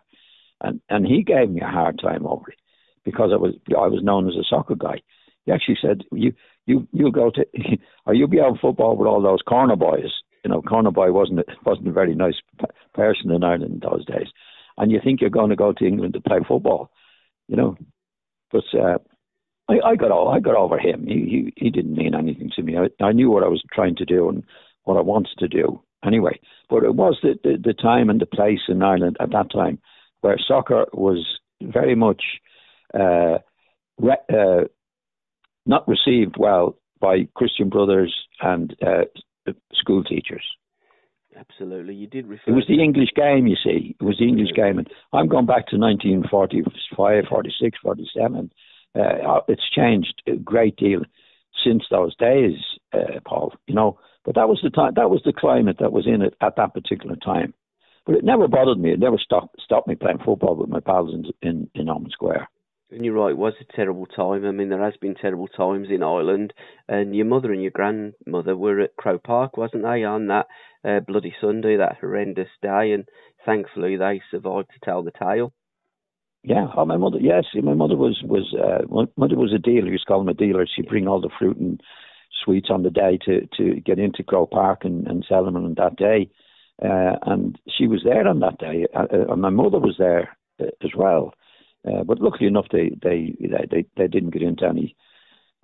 and 0.62 0.80
and 0.90 1.06
he 1.06 1.24
gave 1.24 1.50
me 1.50 1.62
a 1.62 1.68
hard 1.68 2.00
time 2.00 2.26
over 2.26 2.50
it 2.50 2.60
because 3.04 3.32
I 3.34 3.38
was 3.38 3.56
I 3.70 3.88
was 3.88 4.04
known 4.04 4.28
as 4.28 4.36
a 4.36 4.44
soccer 4.48 4.76
guy. 4.76 5.02
He 5.46 5.52
actually 5.52 5.78
said 5.82 6.04
you 6.12 6.34
you 6.66 6.88
you 6.92 7.12
go 7.12 7.32
to 7.32 7.46
or 8.06 8.14
you'll 8.14 8.28
be 8.28 8.42
out 8.42 8.60
football 8.62 8.96
with 8.96 9.08
all 9.08 9.22
those 9.22 9.42
corner 9.42 9.76
boys. 9.76 10.12
You 10.44 10.52
know, 10.52 10.62
corner 10.62 10.92
boy 10.92 11.12
wasn't 11.12 11.40
wasn't 11.66 11.88
a 11.88 11.92
very 11.92 12.16
nice 12.16 12.40
person 12.94 13.32
in 13.32 13.44
Ireland 13.44 13.74
in 13.74 13.90
those 13.90 14.06
days, 14.06 14.28
and 14.78 14.92
you 14.92 15.00
think 15.04 15.20
you're 15.20 15.30
going 15.32 15.50
to 15.50 15.56
go 15.56 15.74
to 15.74 15.86
England 15.86 16.14
to 16.14 16.22
play 16.22 16.40
football, 16.48 16.92
you 17.48 17.56
know. 17.56 17.76
But 18.52 18.64
uh, 18.74 19.00
I, 19.70 19.90
I 19.90 19.96
got 19.96 20.12
all, 20.12 20.30
I 20.30 20.40
got 20.40 20.56
over 20.56 20.80
him. 20.80 21.06
He, 21.06 21.14
he 21.14 21.66
he 21.66 21.70
didn't 21.70 21.96
mean 21.96 22.16
anything 22.16 22.52
to 22.56 22.64
me. 22.64 22.76
I, 22.78 23.04
I 23.04 23.12
knew 23.12 23.30
what 23.30 23.44
I 23.44 23.48
was 23.48 23.64
trying 23.72 23.96
to 23.98 24.06
do 24.06 24.28
and 24.28 24.44
what 24.84 24.98
I 24.98 25.02
wanted 25.02 25.38
to 25.38 25.48
do 25.48 25.82
anyway. 26.04 26.40
But 26.70 26.84
it 26.84 26.96
was 26.96 27.18
the, 27.22 27.40
the, 27.44 27.58
the 27.64 27.74
time 27.74 28.10
and 28.10 28.20
the 28.20 28.26
place 28.26 28.62
in 28.68 28.82
Ireland 28.82 29.18
at 29.20 29.32
that 29.32 29.52
time 29.52 29.80
where 30.22 30.38
soccer 30.46 30.86
was 30.94 31.26
very 31.62 31.96
much 31.96 32.22
uh, 32.94 33.38
re, 34.00 34.16
uh, 34.34 34.64
not 35.66 35.88
received 35.88 36.36
well 36.38 36.76
by 37.00 37.28
Christian 37.36 37.70
brothers 37.70 38.14
and 38.42 38.76
uh, 38.86 39.52
school 39.74 40.04
teachers. 40.04 40.44
Absolutely, 41.38 41.94
you 41.94 42.08
did 42.08 42.28
refer. 42.28 42.52
It 42.52 42.56
was 42.56 42.66
the 42.68 42.84
English 42.84 43.10
game, 43.16 43.48
you 43.48 43.56
see. 43.64 43.96
It 44.00 44.04
was 44.04 44.18
the 44.18 44.28
English 44.28 44.52
game, 44.56 44.78
and 44.78 44.90
I'm 45.14 45.28
going 45.28 45.46
back 45.46 45.68
to 45.68 45.78
1945, 45.78 47.24
46, 47.30 47.78
47 47.82 48.52
uh, 48.96 49.42
it's 49.48 49.70
changed 49.70 50.22
a 50.28 50.36
great 50.36 50.76
deal 50.78 51.02
since 51.64 51.84
those 51.90 52.16
days, 52.16 52.58
uh, 52.94 53.20
Paul. 53.26 53.54
You 53.68 53.76
know, 53.76 54.00
but 54.26 54.36
that 54.36 54.50
was 54.50 54.60
the 54.64 54.70
time. 54.70 54.94
That 54.96 55.10
was 55.10 55.22
the 55.26 55.34
climate 55.34 55.78
that 55.80 55.92
was 55.92 56.08
in 56.08 56.22
it 56.22 56.36
at 56.42 56.56
that 56.58 56.74
particular 56.74 57.16
time. 57.16 57.54
But 58.06 58.16
it 58.16 58.24
never 58.24 58.48
bothered 58.48 58.80
me. 58.80 58.92
It 58.92 59.00
never 59.00 59.18
stopped 59.18 59.62
stopped 59.62 59.88
me 59.88 59.96
playing 59.96 60.20
football 60.26 60.56
with 60.56 60.70
my 60.70 60.80
pals 60.80 61.14
in 61.14 61.26
in, 61.48 61.70
in 61.76 61.90
Ormond 61.90 62.12
Square. 62.12 62.50
And 62.92 63.06
you're 63.06 63.14
right, 63.14 63.32
it 63.32 63.38
was 63.38 63.54
a 63.62 63.76
terrible 63.76 64.08
time. 64.08 64.46
I 64.46 64.52
mean, 64.52 64.70
there 64.70 64.84
has 64.84 64.98
been 65.00 65.14
terrible 65.14 65.48
times 65.48 65.90
in 65.92 66.02
Ireland. 66.02 66.54
And 66.88 67.16
your 67.16 67.28
mother 67.28 67.52
and 67.52 67.62
your 67.62 67.72
grandmother 67.72 68.58
were 68.58 68.80
at 68.80 68.96
Croke 68.96 69.24
Park, 69.24 69.58
wasn't 69.58 69.84
they, 69.84 70.04
on 70.04 70.28
that 70.28 70.48
uh, 70.84 71.00
bloody 71.02 71.36
Sunday, 71.40 71.78
that 71.78 71.98
horrendous 72.02 72.50
day? 72.64 72.94
And 72.94 73.08
thankfully, 73.46 73.96
they 73.96 74.22
survived 74.32 74.70
to 74.74 74.80
tell 74.84 75.04
the 75.04 75.12
tale. 75.12 75.54
Yeah, 76.44 76.68
oh, 76.76 76.86
my 76.86 76.98
mother. 76.98 77.18
Yes, 77.20 77.46
my 77.54 77.74
mother 77.74 77.98
was 77.98 78.22
was 78.24 78.54
uh, 78.54 78.86
my 78.90 79.06
mother 79.18 79.36
was 79.36 79.54
a 79.54 79.60
dealer. 79.60 79.88
You 79.88 79.94
used 79.94 80.06
call 80.06 80.20
them 80.20 80.30
a 80.30 80.34
dealer. 80.34 80.66
She'd 80.66 80.88
bring 80.88 81.08
all 81.08 81.20
the 81.20 81.30
fruit 81.38 81.58
and 81.58 81.82
sweets 82.44 82.70
on 82.70 82.84
the 82.84 82.90
day 82.90 83.20
to 83.26 83.48
to 83.58 83.82
get 83.82 84.00
into 84.00 84.24
Croke 84.24 84.52
Park 84.52 84.86
and, 84.86 85.06
and 85.08 85.26
sell 85.28 85.44
them 85.44 85.58
on 85.58 85.74
that 85.76 85.98
day. 85.98 86.30
Uh, 86.82 87.18
and 87.24 87.60
she 87.78 87.88
was 87.88 88.04
there 88.06 88.26
on 88.26 88.40
that 88.40 88.58
day, 88.58 88.86
uh, 88.96 89.06
uh 89.12 89.34
and 89.34 89.42
my 89.42 89.50
mother 89.50 89.80
was 89.80 89.96
there 90.00 90.38
uh, 90.62 90.68
as 90.82 90.92
well. 90.96 91.34
Uh, 91.86 92.04
but 92.04 92.22
luckily 92.22 92.48
enough, 92.48 92.68
they, 92.72 92.92
they 93.02 93.36
they 93.42 93.86
they 93.98 94.08
didn't 94.08 94.30
get 94.30 94.42
into 94.42 94.66
any 94.66 94.96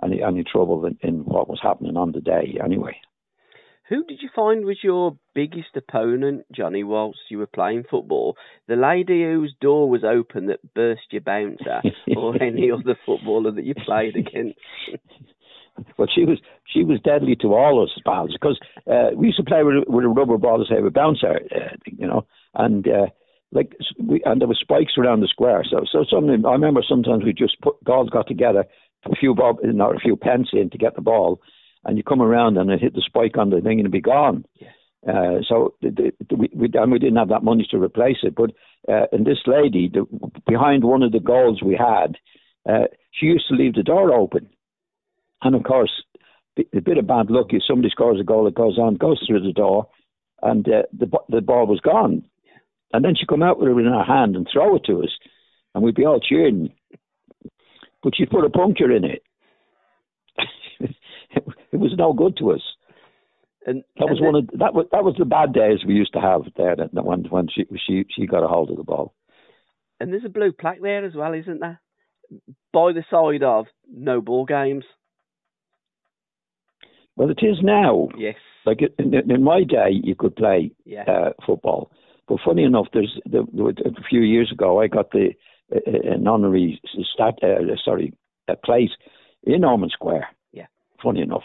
any 0.03 0.21
any 0.21 0.43
trouble 0.43 0.85
in, 0.85 0.97
in 1.01 1.23
what 1.23 1.47
was 1.47 1.59
happening 1.61 1.95
on 1.95 2.11
the 2.11 2.19
day 2.19 2.57
anyway. 2.61 2.97
Who 3.89 4.03
did 4.03 4.19
you 4.21 4.29
find 4.35 4.65
was 4.65 4.79
your 4.83 5.17
biggest 5.35 5.75
opponent, 5.75 6.45
Johnny, 6.51 6.83
whilst 6.83 7.19
you 7.29 7.37
were 7.37 7.45
playing 7.45 7.83
football? 7.89 8.35
The 8.67 8.75
lady 8.75 9.21
whose 9.23 9.53
door 9.61 9.89
was 9.89 10.03
open 10.03 10.47
that 10.47 10.73
burst 10.73 11.03
your 11.11 11.21
bouncer, 11.21 11.81
or 12.17 12.41
any 12.41 12.71
other 12.71 12.97
footballer 13.05 13.51
that 13.51 13.63
you 13.63 13.75
played 13.75 14.15
against? 14.15 14.57
well, 15.97 16.07
she 16.13 16.25
was 16.25 16.39
she 16.65 16.83
was 16.83 16.99
deadly 17.01 17.35
to 17.41 17.53
all 17.53 17.83
us 17.83 17.91
pals 18.05 18.33
because 18.33 18.59
uh, 18.89 19.11
we 19.15 19.27
used 19.27 19.37
to 19.37 19.43
play 19.43 19.61
with, 19.63 19.83
with 19.87 20.05
a 20.05 20.09
rubber 20.09 20.37
ball 20.37 20.57
to 20.57 20.65
say 20.65 20.81
a 20.81 20.89
bouncer, 20.89 21.39
uh, 21.55 21.75
you 21.85 22.07
know, 22.07 22.25
and 22.55 22.87
uh, 22.87 23.05
like 23.51 23.73
we 24.01 24.19
and 24.25 24.41
there 24.41 24.47
were 24.47 24.57
spikes 24.59 24.93
around 24.97 25.21
the 25.21 25.27
square. 25.27 25.63
So 25.69 25.85
so 25.91 26.05
something 26.09 26.43
I 26.43 26.53
remember 26.53 26.81
sometimes 26.87 27.23
we 27.23 27.33
just 27.33 27.61
put 27.61 27.83
guards 27.83 28.09
got 28.09 28.27
together, 28.27 28.65
a 29.05 29.15
few 29.15 29.35
bob, 29.35 29.57
not 29.63 29.95
a 29.95 29.99
few 29.99 30.15
pence 30.15 30.49
in 30.53 30.71
to 30.71 30.77
get 30.79 30.95
the 30.95 31.01
ball, 31.01 31.39
and 31.85 31.97
you 31.97 32.03
come 32.03 32.21
around 32.21 32.57
and 32.57 32.69
it 32.69 32.81
hit 32.81 32.93
the 32.93 33.03
spike 33.05 33.37
on 33.37 33.51
the 33.51 33.61
thing 33.61 33.79
and 33.79 33.81
it'd 33.81 33.91
be 33.91 34.01
gone. 34.01 34.45
Yeah. 34.55 34.69
Uh, 35.07 35.37
so 35.47 35.75
the, 35.81 36.11
the, 36.29 36.35
we, 36.35 36.49
we, 36.53 36.69
and 36.73 36.91
we 36.91 36.97
didn't 36.97 37.17
have 37.17 37.29
that 37.29 37.43
money 37.43 37.67
to 37.69 37.77
replace 37.77 38.17
it. 38.23 38.33
But 38.35 38.51
uh, 38.91 39.05
and 39.11 39.25
this 39.25 39.37
lady, 39.45 39.89
the, 39.93 40.05
behind 40.47 40.83
one 40.83 41.03
of 41.03 41.11
the 41.11 41.19
goals 41.19 41.61
we 41.63 41.75
had, 41.75 42.15
uh, 42.67 42.87
she 43.11 43.27
used 43.27 43.47
to 43.49 43.55
leave 43.55 43.75
the 43.75 43.83
door 43.83 44.11
open, 44.11 44.49
and 45.43 45.55
of 45.55 45.63
course, 45.63 45.91
a 46.57 46.81
bit 46.81 46.97
of 46.97 47.05
bad 47.05 47.29
luck 47.29 47.47
is 47.51 47.63
somebody 47.67 47.89
scores 47.91 48.19
a 48.19 48.23
goal, 48.23 48.47
it 48.47 48.55
goes 48.55 48.79
on, 48.79 48.95
goes 48.95 49.23
through 49.27 49.41
the 49.41 49.53
door, 49.53 49.87
and 50.41 50.67
uh, 50.67 50.83
the 50.91 51.07
the 51.29 51.41
ball 51.41 51.67
was 51.67 51.79
gone, 51.81 52.23
and 52.91 53.05
then 53.05 53.13
she'd 53.15 53.27
come 53.27 53.43
out 53.43 53.59
with 53.59 53.69
it 53.69 53.77
in 53.77 53.85
her 53.85 54.03
hand 54.03 54.35
and 54.35 54.47
throw 54.51 54.75
it 54.75 54.85
to 54.85 55.03
us, 55.03 55.11
and 55.75 55.83
we'd 55.83 55.93
be 55.93 56.05
all 56.05 56.19
cheering, 56.19 56.73
but 58.01 58.15
she'd 58.15 58.31
put 58.31 58.45
a 58.45 58.49
puncture 58.49 58.91
in 58.91 59.03
it. 59.03 59.21
it 61.71 61.77
was 61.77 61.93
no 61.97 62.13
good 62.13 62.37
to 62.37 62.51
us. 62.51 62.61
And 63.65 63.83
that 63.97 64.05
was 64.05 64.21
one 64.21 64.35
of 64.35 64.47
that 64.59 64.75
was 64.75 64.85
that 64.91 65.03
was 65.03 65.15
the 65.17 65.25
bad 65.25 65.51
days 65.51 65.79
we 65.85 65.95
used 65.95 66.13
to 66.13 66.21
have 66.21 66.41
there. 66.55 66.75
That 66.75 66.93
when 66.93 67.23
when 67.29 67.47
she 67.53 67.65
she 67.87 68.05
she 68.15 68.27
got 68.27 68.43
a 68.43 68.47
hold 68.47 68.69
of 68.69 68.77
the 68.77 68.83
ball. 68.83 69.13
And 69.99 70.11
there's 70.11 70.25
a 70.25 70.29
blue 70.29 70.51
plaque 70.51 70.81
there 70.81 71.03
as 71.03 71.15
well, 71.15 71.33
isn't 71.33 71.59
there? 71.59 71.81
By 72.73 72.91
the 72.93 73.03
side 73.09 73.43
of 73.43 73.65
no 73.91 74.21
ball 74.21 74.45
games. 74.45 74.83
Well, 77.15 77.31
it 77.31 77.39
is 77.41 77.57
now. 77.63 78.09
Yes. 78.17 78.35
Like 78.65 78.81
in, 78.99 79.13
in 79.13 79.43
my 79.43 79.63
day, 79.63 79.89
you 80.03 80.15
could 80.15 80.35
play 80.35 80.71
yeah. 80.85 81.03
uh, 81.03 81.29
football, 81.45 81.91
but 82.27 82.39
funny 82.45 82.63
enough, 82.63 82.87
there's 82.93 83.19
the, 83.25 83.39
a 83.85 84.03
few 84.09 84.21
years 84.21 84.51
ago 84.51 84.81
I 84.81 84.87
got 84.87 85.11
the 85.11 85.29
uh, 85.73 85.79
an 85.85 86.27
honorary 86.27 86.81
stat, 87.13 87.35
uh, 87.41 87.75
sorry, 87.83 88.13
a 88.47 88.55
place 88.55 88.91
in 89.43 89.63
Ormond 89.63 89.91
Square. 89.91 90.27
Funny 91.05 91.21
enough, 91.21 91.43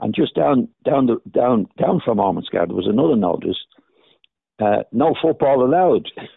and 0.00 0.12
just 0.12 0.34
down 0.34 0.68
down 0.84 1.06
the 1.06 1.18
down 1.30 1.68
down 1.78 2.00
from 2.04 2.16
there 2.16 2.66
was 2.66 2.88
another 2.88 3.14
notice: 3.14 3.56
uh, 4.58 4.82
no 4.90 5.14
football 5.22 5.64
allowed. 5.64 6.08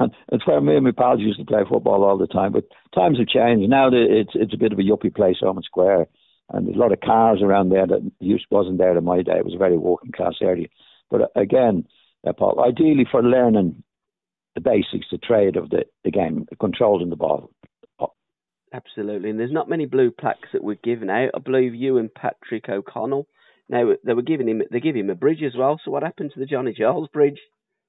and 0.00 0.12
it's 0.32 0.44
where 0.48 0.60
me 0.60 0.74
and 0.74 0.84
my 0.84 0.90
pals 0.90 1.20
used 1.20 1.38
to 1.38 1.44
play 1.44 1.60
football 1.68 2.02
all 2.02 2.18
the 2.18 2.26
time. 2.26 2.50
But 2.50 2.64
times 2.92 3.18
have 3.18 3.28
changed. 3.28 3.70
Now 3.70 3.90
it's 3.92 4.32
it's 4.34 4.52
a 4.52 4.58
bit 4.58 4.72
of 4.72 4.80
a 4.80 4.82
yuppie 4.82 5.14
place, 5.14 5.36
Ormond 5.40 5.66
Square, 5.66 6.08
and 6.52 6.66
there's 6.66 6.76
a 6.76 6.80
lot 6.80 6.92
of 6.92 7.00
cars 7.00 7.42
around 7.42 7.68
there 7.68 7.86
that 7.86 8.10
used 8.18 8.46
wasn't 8.50 8.78
there 8.78 8.98
in 8.98 9.04
my 9.04 9.22
day. 9.22 9.38
It 9.38 9.44
was 9.44 9.54
a 9.54 9.58
very 9.58 9.78
working 9.78 10.10
class 10.10 10.34
area. 10.42 10.66
But 11.10 11.20
uh, 11.22 11.26
again, 11.36 11.86
uh, 12.26 12.32
Paul, 12.32 12.64
ideally 12.66 13.06
for 13.08 13.22
learning 13.22 13.84
the 14.56 14.60
basics, 14.60 15.06
the 15.12 15.18
trade 15.18 15.56
of 15.56 15.70
the, 15.70 15.84
the 16.02 16.10
game, 16.10 16.46
controlling 16.58 17.10
the 17.10 17.16
ball. 17.16 17.50
Absolutely, 18.72 19.30
and 19.30 19.40
there's 19.40 19.52
not 19.52 19.68
many 19.68 19.86
blue 19.86 20.12
plaques 20.12 20.48
that 20.52 20.62
were 20.62 20.76
given 20.76 21.10
out. 21.10 21.30
I 21.34 21.38
believe 21.40 21.74
you 21.74 21.98
and 21.98 22.12
Patrick 22.12 22.68
O'Connell. 22.68 23.26
Now 23.68 23.92
they 24.04 24.14
were 24.14 24.22
giving 24.22 24.48
him, 24.48 24.62
they 24.70 24.80
give 24.80 24.96
him 24.96 25.10
a 25.10 25.14
bridge 25.14 25.42
as 25.42 25.56
well. 25.58 25.80
So 25.84 25.90
what 25.90 26.02
happened 26.02 26.32
to 26.34 26.40
the 26.40 26.46
Johnny 26.46 26.72
Giles 26.76 27.08
bridge? 27.12 27.38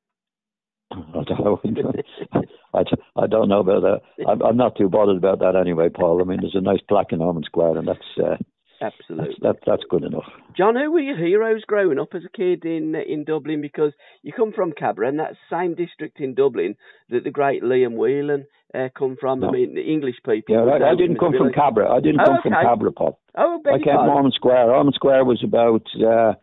I 0.92 1.24
don't 1.24 1.40
know. 1.40 1.62
I, 2.74 2.84
I 3.16 3.28
don't 3.28 3.50
know 3.50 3.60
about 3.60 3.82
that. 3.82 4.26
I'm, 4.28 4.42
I'm 4.42 4.58
not 4.58 4.78
too 4.78 4.90
bothered 4.90 5.18
about 5.18 5.40
that 5.40 5.56
anyway, 5.56 5.90
Paul. 5.90 6.22
I 6.22 6.26
mean, 6.26 6.40
there's 6.42 6.56
a 6.56 6.62
nice 6.62 6.82
plaque 6.88 7.12
in 7.12 7.22
Ormond 7.22 7.46
Square, 7.46 7.78
and 7.78 7.88
that's 7.88 8.00
uh, 8.24 8.38
Absolutely. 8.82 9.36
That's, 9.42 9.60
that, 9.60 9.64
that's 9.66 9.84
good 9.90 10.04
enough. 10.04 10.26
John, 10.58 10.76
who 10.76 10.92
were 10.92 11.00
your 11.00 11.18
heroes 11.18 11.62
growing 11.68 12.00
up 12.00 12.10
as 12.16 12.24
a 12.26 12.36
kid 12.36 12.66
in 12.66 12.96
in 12.96 13.24
Dublin? 13.26 13.62
Because 13.62 13.94
you 14.24 14.34
come 14.34 14.54
from 14.54 14.74
Cabra, 14.74 15.08
and 15.08 15.20
that 15.20 15.36
same 15.52 15.76
district 15.76 16.20
in 16.20 16.34
Dublin 16.34 16.76
that 17.10 17.24
the 17.24 17.30
great 17.32 17.62
Liam 17.62 17.96
Whelan 17.96 18.46
uh, 18.74 18.90
come 18.98 19.18
from. 19.20 19.42
No. 19.42 19.50
I 19.50 19.52
mean, 19.52 19.76
the 19.76 19.82
English 19.82 20.16
people. 20.26 20.56
Yeah, 20.56 20.62
I, 20.62 20.92
I 20.92 20.96
didn't 20.96 21.20
come 21.20 21.34
from 21.38 21.52
Cabra. 21.54 21.90
I 21.90 22.00
didn't 22.00 22.22
oh, 22.22 22.26
come 22.26 22.38
okay. 22.40 22.50
from 22.50 22.64
Cabra, 22.64 22.92
Paul. 22.92 23.20
Oh, 23.38 23.60
I 23.66 23.78
came 23.78 23.96
from 23.96 24.10
Ormond 24.10 24.34
Square. 24.34 24.74
Ormond 24.74 24.96
Square 24.96 25.26
was 25.26 25.42
about, 25.44 25.86
uh, 25.96 26.34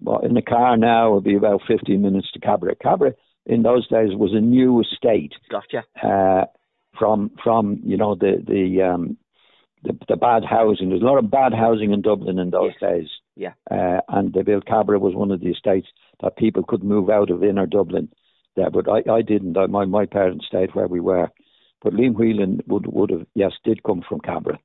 well, 0.00 0.20
in 0.20 0.34
the 0.34 0.42
car 0.42 0.76
now, 0.76 1.12
it 1.12 1.14
would 1.14 1.24
be 1.24 1.36
about 1.36 1.62
15 1.66 2.00
minutes 2.00 2.30
to 2.32 2.40
Cabra. 2.40 2.74
Cabra, 2.76 3.12
in 3.46 3.62
those 3.62 3.88
days, 3.88 4.10
was 4.12 4.32
a 4.34 4.40
new 4.40 4.80
estate. 4.80 5.32
Gotcha. 5.50 5.84
Uh, 6.02 6.46
from, 6.98 7.30
from 7.42 7.80
you 7.84 7.96
know, 7.96 8.14
the, 8.14 8.42
the 8.46 8.82
um, 8.82 9.16
the, 9.82 9.96
the 10.08 10.16
bad 10.16 10.44
housing. 10.44 10.90
There's 10.90 11.02
a 11.02 11.06
lot 11.06 11.18
of 11.18 11.30
bad 11.30 11.54
housing 11.54 11.92
in 11.92 12.02
Dublin 12.02 12.38
in 12.38 12.50
those 12.50 12.72
days. 12.80 13.08
Yeah. 13.36 13.52
Uh, 13.70 14.00
and 14.08 14.32
the 14.32 14.44
Bill 14.44 14.60
Cabra 14.60 14.98
was 14.98 15.14
one 15.14 15.30
of 15.30 15.40
the 15.40 15.50
estates 15.50 15.88
that 16.22 16.36
people 16.36 16.62
could 16.62 16.84
move 16.84 17.08
out 17.08 17.30
of 17.30 17.42
inner 17.42 17.66
Dublin. 17.66 18.08
There, 18.56 18.70
but 18.70 18.88
I, 18.88 19.10
I 19.10 19.22
didn't. 19.22 19.56
I, 19.56 19.66
my 19.66 19.84
my 19.84 20.06
parents 20.06 20.46
stayed 20.46 20.74
where 20.74 20.88
we 20.88 21.00
were. 21.00 21.28
But 21.82 21.94
Liam 21.94 22.14
Whelan 22.14 22.60
would 22.66 22.86
would 22.88 23.10
have 23.10 23.26
yes 23.34 23.52
did 23.64 23.82
come 23.84 24.02
from 24.06 24.20
Cabra. 24.20 24.58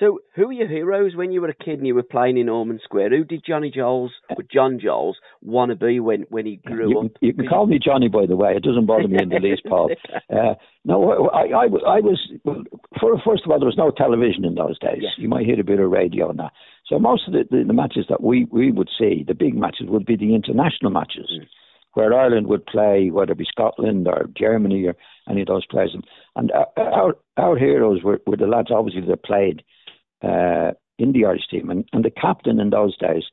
So, 0.00 0.20
who 0.34 0.46
were 0.46 0.52
your 0.54 0.66
heroes 0.66 1.14
when 1.14 1.30
you 1.30 1.42
were 1.42 1.50
a 1.50 1.54
kid 1.54 1.78
and 1.78 1.86
you 1.86 1.94
were 1.94 2.02
playing 2.02 2.38
in 2.38 2.48
Ormond 2.48 2.80
Square? 2.82 3.10
Who 3.10 3.22
did 3.22 3.44
Johnny 3.46 3.70
Giles, 3.70 4.10
or 4.30 4.42
John 4.50 4.80
Giles, 4.82 5.18
want 5.42 5.70
to 5.70 5.76
be 5.76 6.00
when, 6.00 6.22
when 6.30 6.46
he 6.46 6.56
grew 6.56 6.88
you, 6.88 7.00
up? 7.00 7.12
You 7.20 7.34
can 7.34 7.46
call 7.46 7.66
me 7.66 7.78
Johnny, 7.78 8.08
by 8.08 8.24
the 8.24 8.34
way. 8.34 8.54
It 8.56 8.62
doesn't 8.62 8.86
bother 8.86 9.06
me 9.08 9.18
in 9.22 9.28
the 9.28 9.38
least, 9.38 9.62
Paul. 9.68 9.90
Uh, 10.30 10.54
no, 10.84 11.28
I, 11.30 11.40
I, 11.48 11.64
I 11.64 12.00
was, 12.00 12.18
for, 12.44 13.20
first 13.24 13.42
of 13.44 13.50
all, 13.50 13.58
there 13.58 13.66
was 13.66 13.76
no 13.76 13.90
television 13.90 14.44
in 14.44 14.54
those 14.54 14.78
days. 14.78 14.98
Yes. 15.00 15.12
You 15.18 15.28
might 15.28 15.44
hear 15.44 15.60
a 15.60 15.64
bit 15.64 15.80
of 15.80 15.90
radio 15.90 16.30
and 16.30 16.38
that. 16.38 16.52
So 16.86 17.00
most 17.00 17.26
of 17.26 17.32
the, 17.32 17.44
the, 17.50 17.64
the 17.66 17.72
matches 17.72 18.06
that 18.08 18.22
we, 18.22 18.46
we 18.50 18.70
would 18.70 18.88
see, 18.96 19.24
the 19.26 19.34
big 19.34 19.56
matches, 19.56 19.88
would 19.88 20.06
be 20.06 20.16
the 20.16 20.34
international 20.34 20.92
matches. 20.92 21.30
Mm. 21.34 21.46
Where 21.94 22.14
Ireland 22.14 22.46
would 22.46 22.64
play, 22.66 23.10
whether 23.10 23.32
it 23.32 23.38
be 23.38 23.46
Scotland 23.50 24.06
or 24.06 24.30
Germany 24.38 24.86
or 24.86 24.94
any 25.28 25.40
of 25.40 25.48
those 25.48 25.66
players, 25.66 25.90
and, 25.92 26.04
and 26.36 26.52
our 26.76 27.16
our 27.36 27.58
heroes 27.58 28.02
were, 28.04 28.20
were 28.26 28.36
the 28.36 28.46
lads 28.46 28.68
obviously 28.70 29.02
that 29.08 29.24
played 29.24 29.64
uh, 30.22 30.72
in 30.98 31.12
the 31.12 31.24
Irish 31.24 31.48
team. 31.50 31.70
And, 31.70 31.88
and 31.92 32.04
the 32.04 32.10
captain 32.10 32.60
in 32.60 32.70
those 32.70 32.96
days 32.96 33.24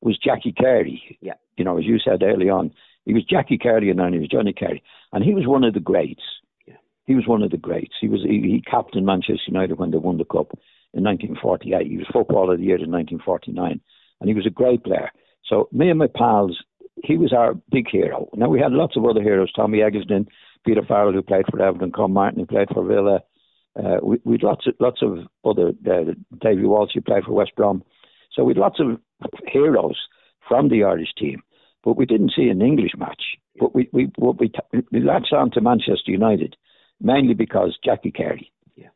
was 0.00 0.18
Jackie 0.18 0.52
Carey. 0.52 1.18
Yeah. 1.20 1.34
You 1.56 1.64
know, 1.64 1.78
as 1.78 1.84
you 1.84 1.98
said 1.98 2.22
early 2.22 2.48
on, 2.48 2.72
he 3.04 3.14
was 3.14 3.24
Jackie 3.24 3.58
Carey 3.58 3.90
and 3.90 3.98
then 3.98 4.12
he 4.12 4.18
was 4.18 4.28
Johnny 4.28 4.52
Carey. 4.52 4.82
And 5.12 5.24
he 5.24 5.34
was 5.34 5.46
one 5.46 5.64
of 5.64 5.74
the 5.74 5.80
greats. 5.80 6.22
Yeah. 6.66 6.74
He 7.06 7.14
was 7.14 7.26
one 7.26 7.42
of 7.42 7.50
the 7.50 7.56
greats. 7.56 7.94
He 8.00 8.08
was 8.08 8.22
he, 8.22 8.40
he 8.42 8.62
captained 8.68 9.06
Manchester 9.06 9.42
United 9.48 9.78
when 9.78 9.90
they 9.90 9.98
won 9.98 10.18
the 10.18 10.24
cup 10.24 10.52
in 10.92 11.04
1948. 11.04 11.86
He 11.86 11.98
was 11.98 12.06
footballer 12.12 12.54
of 12.54 12.60
the 12.60 12.66
year 12.66 12.76
in 12.76 12.90
1949, 12.90 13.80
and 14.20 14.28
he 14.28 14.34
was 14.34 14.46
a 14.46 14.50
great 14.50 14.82
player. 14.84 15.10
So 15.44 15.68
me 15.72 15.88
and 15.88 15.98
my 15.98 16.08
pals, 16.08 16.58
he 17.04 17.16
was 17.16 17.32
our 17.32 17.54
big 17.70 17.88
hero. 17.90 18.28
Now 18.34 18.48
we 18.48 18.60
had 18.60 18.72
lots 18.72 18.96
of 18.96 19.04
other 19.04 19.22
heroes: 19.22 19.52
Tommy 19.52 19.78
Eglington, 19.78 20.26
Peter 20.66 20.82
Farrell, 20.86 21.12
who 21.12 21.22
played 21.22 21.46
for 21.50 21.62
Everton, 21.62 21.92
Con 21.92 22.12
Martin, 22.12 22.40
who 22.40 22.46
played 22.46 22.68
for 22.74 22.84
Villa, 22.84 23.20
uh, 23.78 23.98
we 24.02 24.18
we 24.24 24.38
lots 24.42 24.66
of 24.66 24.74
lots 24.80 25.02
of 25.02 25.18
other 25.44 25.68
uh, 25.90 26.12
Davy 26.40 26.64
Walsh 26.64 26.92
who 26.94 27.00
played 27.00 27.24
for 27.24 27.32
West 27.32 27.52
Brom, 27.56 27.82
so 28.32 28.44
we 28.44 28.52
had 28.52 28.58
lots 28.58 28.80
of 28.80 29.00
heroes 29.46 29.98
from 30.48 30.68
the 30.68 30.84
Irish 30.84 31.12
team, 31.18 31.42
but 31.84 31.96
we 31.96 32.06
didn't 32.06 32.32
see 32.36 32.48
an 32.48 32.62
English 32.62 32.92
match. 32.96 33.22
But 33.58 33.74
we 33.74 33.88
we 33.92 34.10
what 34.16 34.38
we 34.38 34.52
we 34.92 35.00
latched 35.00 35.32
on 35.32 35.50
to 35.52 35.60
Manchester 35.60 36.10
United 36.10 36.56
mainly 37.00 37.34
because 37.34 37.78
Jackie 37.84 38.10
Carey. 38.10 38.52
Yeah. 38.74 38.88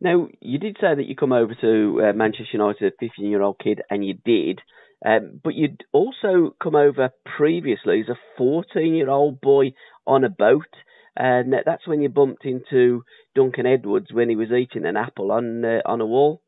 Now 0.00 0.28
you 0.40 0.58
did 0.58 0.76
say 0.80 0.94
that 0.94 1.06
you 1.06 1.16
come 1.16 1.32
over 1.32 1.54
to 1.60 2.02
uh, 2.02 2.12
Manchester 2.12 2.54
United, 2.54 2.92
a 2.92 2.96
15 2.98 3.26
year 3.26 3.42
old 3.42 3.58
kid, 3.62 3.82
and 3.90 4.04
you 4.04 4.14
did. 4.24 4.60
Um, 5.04 5.40
but 5.42 5.54
you'd 5.54 5.84
also 5.92 6.54
come 6.62 6.74
over 6.74 7.10
previously 7.36 8.00
as 8.00 8.08
a 8.08 8.18
14 8.38 8.94
year 8.94 9.10
old 9.10 9.40
boy 9.40 9.72
on 10.06 10.24
a 10.24 10.30
boat 10.30 10.62
and 11.16 11.54
that's 11.64 11.86
when 11.86 12.00
you 12.00 12.08
bumped 12.08 12.44
into 12.44 13.04
Duncan 13.34 13.66
Edwards 13.66 14.12
when 14.12 14.28
he 14.28 14.36
was 14.36 14.50
eating 14.50 14.84
an 14.84 14.96
apple 14.96 15.32
on 15.32 15.64
uh, 15.64 15.80
on 15.86 16.00
a 16.00 16.06
wall. 16.06 16.42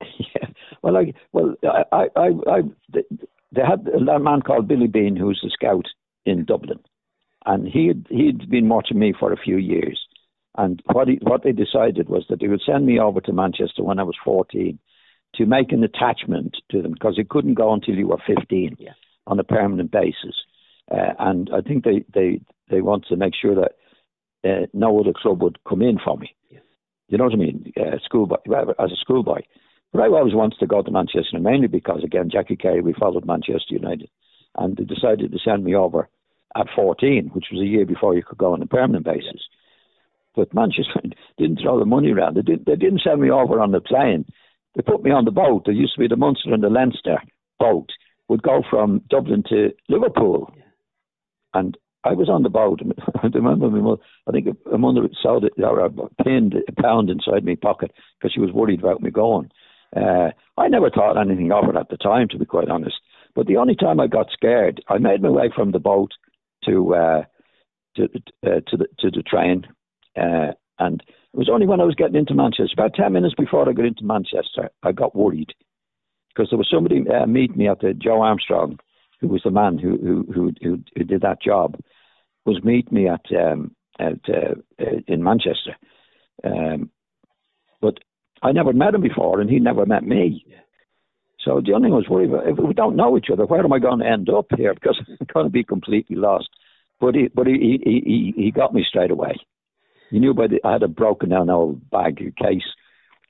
Yeah, 0.18 0.48
well, 0.82 0.96
I 0.96 1.14
well, 1.32 1.54
I, 1.64 2.08
I, 2.16 2.28
I, 2.46 2.60
they 2.92 3.62
had 3.62 3.88
a 3.88 4.18
man 4.18 4.42
called 4.42 4.68
Billy 4.68 4.86
Behan 4.86 5.16
who 5.16 5.26
was 5.26 5.42
a 5.44 5.50
scout 5.50 5.86
in 6.26 6.44
Dublin, 6.44 6.80
and 7.46 7.66
he 7.66 7.88
had, 7.88 8.06
he'd 8.10 8.50
been 8.50 8.68
watching 8.68 8.98
me 8.98 9.14
for 9.18 9.32
a 9.32 9.38
few 9.38 9.56
years. 9.56 9.98
And 10.58 10.82
what 10.92 11.08
he, 11.08 11.18
what 11.22 11.42
they 11.42 11.52
decided 11.52 12.08
was 12.08 12.26
that 12.28 12.40
they 12.40 12.48
would 12.48 12.62
send 12.64 12.86
me 12.86 12.98
over 12.98 13.20
to 13.22 13.32
Manchester 13.32 13.82
when 13.82 13.98
I 13.98 14.04
was 14.04 14.16
14 14.24 14.78
to 15.34 15.46
make 15.46 15.72
an 15.72 15.84
attachment 15.84 16.56
to 16.70 16.82
them 16.82 16.92
because 16.92 17.18
it 17.18 17.28
couldn't 17.28 17.54
go 17.54 17.72
until 17.72 17.94
you 17.94 18.08
were 18.08 18.18
15 18.26 18.76
yeah. 18.78 18.92
on 19.26 19.38
a 19.38 19.44
permanent 19.44 19.90
basis. 19.90 20.34
Uh, 20.90 21.12
and 21.18 21.50
I 21.52 21.60
think 21.60 21.84
they, 21.84 22.04
they, 22.14 22.40
they 22.70 22.80
wanted 22.80 23.08
to 23.08 23.16
make 23.16 23.34
sure 23.34 23.54
that 23.56 23.72
uh, 24.46 24.66
no 24.72 24.98
other 25.00 25.12
club 25.14 25.42
would 25.42 25.58
come 25.68 25.82
in 25.82 25.98
for 26.02 26.16
me. 26.16 26.34
Yeah. 26.50 26.60
You 27.08 27.18
know 27.18 27.24
what 27.24 27.34
I 27.34 27.36
mean? 27.36 27.72
Uh, 27.78 27.98
schoolboy, 28.04 28.36
as 28.78 28.92
a 28.92 28.96
schoolboy. 29.00 29.40
But 29.92 30.02
I 30.02 30.06
always 30.08 30.34
wanted 30.34 30.58
to 30.58 30.66
go 30.66 30.82
to 30.82 30.90
Manchester, 30.90 31.38
mainly 31.38 31.68
because, 31.68 32.02
again, 32.04 32.28
Jackie 32.30 32.56
Carey, 32.56 32.80
we 32.80 32.92
followed 32.92 33.24
Manchester 33.24 33.74
United. 33.74 34.10
And 34.56 34.76
they 34.76 34.84
decided 34.84 35.32
to 35.32 35.38
send 35.38 35.64
me 35.64 35.74
over 35.74 36.08
at 36.56 36.66
14, 36.74 37.30
which 37.32 37.46
was 37.52 37.60
a 37.60 37.66
year 37.66 37.86
before 37.86 38.14
you 38.14 38.22
could 38.22 38.38
go 38.38 38.52
on 38.52 38.62
a 38.62 38.66
permanent 38.66 39.04
basis. 39.04 39.24
Yeah. 39.24 40.44
But 40.44 40.54
Manchester 40.54 41.00
didn't 41.38 41.60
throw 41.62 41.78
the 41.78 41.86
money 41.86 42.12
around. 42.12 42.36
They, 42.36 42.42
did, 42.42 42.64
they 42.66 42.76
didn't 42.76 43.02
send 43.02 43.20
me 43.20 43.30
over 43.30 43.60
on 43.60 43.72
the 43.72 43.80
plane. 43.80 44.24
They 44.74 44.82
put 44.82 45.02
me 45.02 45.10
on 45.10 45.24
the 45.24 45.30
boat. 45.30 45.62
There 45.64 45.74
used 45.74 45.94
to 45.94 46.00
be 46.00 46.08
the 46.08 46.16
Munster 46.16 46.52
and 46.52 46.62
the 46.62 46.68
Leinster 46.68 47.22
boat 47.58 47.88
would 48.28 48.42
go 48.42 48.62
from 48.68 49.02
Dublin 49.08 49.42
to 49.48 49.72
Liverpool. 49.88 50.52
Yeah. 50.56 50.62
And 51.54 51.78
I 52.06 52.12
was 52.12 52.28
on 52.28 52.42
the 52.42 52.48
boat. 52.48 52.80
I 53.22 53.26
remember 53.34 53.68
my 53.68 53.80
mother, 53.80 54.02
I 54.28 54.32
think 54.32 54.46
a 54.72 54.78
mother 54.78 55.04
it, 55.04 55.16
or 55.24 56.10
pinned 56.24 56.54
a 56.68 56.82
pound 56.82 57.10
inside 57.10 57.44
my 57.44 57.56
pocket 57.60 57.92
because 58.18 58.32
she 58.32 58.40
was 58.40 58.52
worried 58.52 58.80
about 58.80 59.02
me 59.02 59.10
going. 59.10 59.50
Uh, 59.94 60.30
I 60.56 60.68
never 60.68 60.90
thought 60.90 61.20
anything 61.20 61.52
of 61.52 61.68
it 61.68 61.76
at 61.76 61.88
the 61.88 61.96
time, 61.96 62.28
to 62.28 62.38
be 62.38 62.44
quite 62.44 62.68
honest. 62.68 62.96
But 63.34 63.46
the 63.46 63.56
only 63.56 63.76
time 63.76 64.00
I 64.00 64.06
got 64.06 64.30
scared, 64.32 64.82
I 64.88 64.98
made 64.98 65.22
my 65.22 65.30
way 65.30 65.50
from 65.54 65.72
the 65.72 65.78
boat 65.78 66.12
to 66.64 66.94
uh, 66.94 67.22
to 67.96 68.04
uh, 68.44 68.60
to 68.68 68.76
the 68.76 68.86
to 69.00 69.10
the 69.10 69.22
train, 69.22 69.66
uh, 70.16 70.52
and 70.78 71.02
it 71.02 71.36
was 71.36 71.48
only 71.50 71.66
when 71.66 71.80
I 71.80 71.84
was 71.84 71.94
getting 71.94 72.16
into 72.16 72.34
Manchester, 72.34 72.74
about 72.74 72.94
ten 72.94 73.12
minutes 73.12 73.34
before 73.36 73.68
I 73.68 73.72
got 73.72 73.84
into 73.84 74.04
Manchester, 74.04 74.70
I 74.82 74.92
got 74.92 75.14
worried 75.14 75.52
because 76.28 76.50
there 76.50 76.58
was 76.58 76.68
somebody 76.70 77.04
uh, 77.08 77.26
meet 77.26 77.56
me 77.56 77.68
at 77.68 77.80
the 77.80 77.94
Joe 77.94 78.22
Armstrong, 78.22 78.78
who 79.20 79.28
was 79.28 79.42
the 79.44 79.50
man 79.50 79.78
who 79.78 79.98
who, 79.98 80.32
who, 80.32 80.52
who 80.96 81.04
did 81.04 81.20
that 81.22 81.42
job, 81.42 81.76
was 82.46 82.62
meet 82.64 82.90
me 82.90 83.08
at 83.08 83.24
um, 83.36 83.74
at 83.98 84.20
uh, 84.28 84.54
uh, 84.80 85.00
in 85.06 85.22
Manchester, 85.22 85.76
um, 86.44 86.90
but 87.80 87.98
I 88.42 88.52
never 88.52 88.72
met 88.72 88.94
him 88.94 89.02
before, 89.02 89.40
and 89.40 89.50
he 89.50 89.58
never 89.58 89.84
met 89.84 90.04
me. 90.04 90.44
Yeah. 90.46 90.56
So 91.46 91.60
the 91.64 91.74
only 91.74 91.86
thing 91.86 91.92
I 91.92 91.96
was 91.96 92.08
worried 92.08 92.30
about, 92.30 92.48
if 92.48 92.58
we 92.58 92.74
don't 92.74 92.96
know 92.96 93.16
each 93.16 93.30
other, 93.32 93.46
where 93.46 93.64
am 93.64 93.72
I 93.72 93.78
going 93.78 94.00
to 94.00 94.06
end 94.06 94.28
up 94.28 94.46
here? 94.56 94.74
Because 94.74 95.00
I'm 95.08 95.26
going 95.32 95.46
to 95.46 95.50
be 95.50 95.62
completely 95.62 96.16
lost. 96.16 96.48
But 97.00 97.14
he, 97.14 97.28
but 97.32 97.46
he, 97.46 97.80
he, 97.84 98.02
he, 98.04 98.42
he 98.44 98.50
got 98.50 98.74
me 98.74 98.84
straight 98.86 99.10
away. 99.10 99.36
He 100.10 100.18
knew 100.18 100.34
by 100.34 100.48
the, 100.48 100.60
I 100.64 100.72
had 100.72 100.82
a 100.82 100.88
broken 100.88 101.28
down 101.28 101.50
old 101.50 101.88
bag 101.90 102.16
case, 102.36 102.64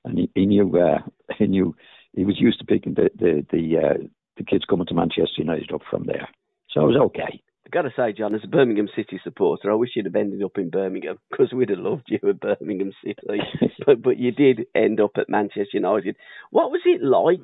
and 0.04 0.18
he, 0.18 0.30
he 0.34 0.46
knew, 0.46 0.78
uh, 0.78 0.98
he 1.38 1.46
knew, 1.46 1.74
he 2.14 2.24
was 2.24 2.40
used 2.40 2.58
to 2.60 2.64
picking 2.64 2.94
the, 2.94 3.10
the, 3.18 3.44
the, 3.50 3.76
uh, 3.78 4.06
the 4.38 4.44
kids 4.44 4.64
coming 4.64 4.86
to 4.86 4.94
Manchester 4.94 5.38
United 5.38 5.70
up 5.72 5.82
from 5.90 6.04
there. 6.04 6.28
So 6.70 6.80
I 6.80 6.84
was 6.84 6.96
okay. 6.96 7.42
I've 7.66 7.72
got 7.72 7.82
to 7.82 7.90
say, 7.96 8.12
John, 8.16 8.34
as 8.34 8.42
a 8.44 8.48
Birmingham 8.48 8.88
City 8.94 9.20
supporter, 9.24 9.72
I 9.72 9.74
wish 9.74 9.90
you'd 9.96 10.06
have 10.06 10.14
ended 10.14 10.40
up 10.44 10.56
in 10.56 10.70
Birmingham 10.70 11.18
because 11.30 11.52
we'd 11.52 11.70
have 11.70 11.80
loved 11.80 12.04
you 12.06 12.20
at 12.28 12.38
Birmingham 12.38 12.92
City. 13.04 13.40
but 13.86 14.00
but 14.00 14.18
you 14.18 14.30
did 14.30 14.66
end 14.72 15.00
up 15.00 15.12
at 15.16 15.28
Manchester 15.28 15.66
United. 15.74 16.16
What 16.50 16.70
was 16.70 16.82
it 16.84 17.02
like 17.02 17.40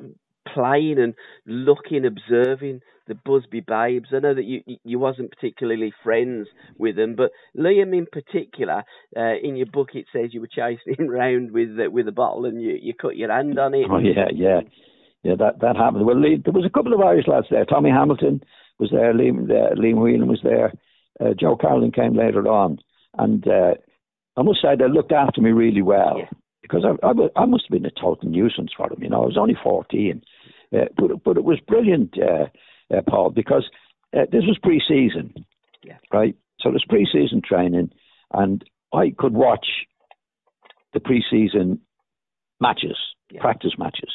playing 0.55 0.99
and 0.99 1.14
looking, 1.45 2.05
observing 2.05 2.83
the 3.09 3.14
Busby 3.14 3.61
Babes. 3.61 4.09
I 4.12 4.21
know 4.21 4.35
that 4.35 4.45
you 4.45 4.62
you 4.85 4.99
wasn't 4.99 5.33
particularly 5.33 5.93
friends 6.05 6.47
with 6.79 6.97
them, 6.97 7.17
but 7.17 7.33
Liam 7.57 7.97
in 7.97 8.07
particular, 8.07 8.85
uh, 9.17 9.35
in 9.43 9.57
your 9.57 9.67
book 9.67 9.91
it 9.95 10.07
says 10.12 10.31
you 10.33 10.41
were 10.41 10.47
chasing 10.47 10.95
him 10.99 11.09
round 11.09 11.50
with 11.50 11.71
uh, 11.71 11.91
with 11.91 12.07
a 12.07 12.12
bottle 12.12 12.45
and 12.45 12.62
you, 12.62 12.79
you 12.81 12.95
cut 12.95 13.17
your 13.17 13.33
hand 13.33 13.59
on 13.59 13.75
it. 13.75 13.87
Oh 13.90 13.99
yeah, 13.99 14.29
yeah, 14.33 14.61
yeah. 15.23 15.35
That 15.37 15.61
that 15.61 15.77
happened. 15.77 16.07
Well, 16.07 16.20
there 16.20 16.53
was 16.53 16.66
a 16.66 16.70
couple 16.70 16.94
of 16.94 17.01
Irish 17.01 17.27
lads 17.27 17.47
there. 17.51 17.64
Tommy 17.64 17.90
Hamilton 17.90 18.42
was 18.79 18.91
there. 18.91 19.13
Liam 19.13 19.51
uh, 19.51 19.75
Liam 19.75 19.97
Whelan 19.97 20.29
was 20.29 20.41
there. 20.43 20.73
Uh, 21.21 21.35
Joe 21.39 21.57
Carolan 21.57 21.93
came 21.93 22.17
later 22.17 22.49
on, 22.49 22.79
and 23.19 23.47
uh, 23.47 23.75
I 24.37 24.43
must 24.43 24.63
say 24.63 24.77
they 24.77 24.89
looked 24.89 25.13
after 25.13 25.41
me 25.41 25.51
really 25.51 25.83
well. 25.83 26.19
Yeah 26.19 26.39
because 26.63 26.85
I, 26.85 27.07
I, 27.07 27.43
I, 27.43 27.45
must 27.45 27.65
have 27.65 27.73
been 27.73 27.87
a 27.87 27.91
total 27.91 28.29
nuisance 28.29 28.71
for 28.75 28.89
them. 28.89 29.03
You 29.03 29.11
know, 29.11 29.23
I 29.23 29.27
was 29.27 29.37
only 29.37 29.57
14, 29.63 30.23
uh, 30.73 30.79
but 30.97 31.23
but 31.25 31.37
it 31.37 31.45
was 31.45 31.61
brilliant, 31.61 32.17
uh, 32.19 32.47
uh, 32.95 33.03
Paul, 33.07 33.31
because 33.31 33.69
uh, 34.17 34.27
this 34.31 34.45
was 34.47 34.59
pre-season, 34.63 35.35
yeah. 35.85 35.99
right? 36.13 36.35
So 36.61 36.71
it 36.71 36.73
was 36.73 36.85
pre-season 36.89 37.43
training, 37.45 37.91
and 38.33 38.65
I 38.95 39.13
could 39.17 39.35
watch 39.35 39.67
the 40.95 41.01
pre-season 41.01 41.81
matches, 42.61 42.97
yeah. 43.31 43.41
practice 43.41 43.73
matches. 43.77 44.11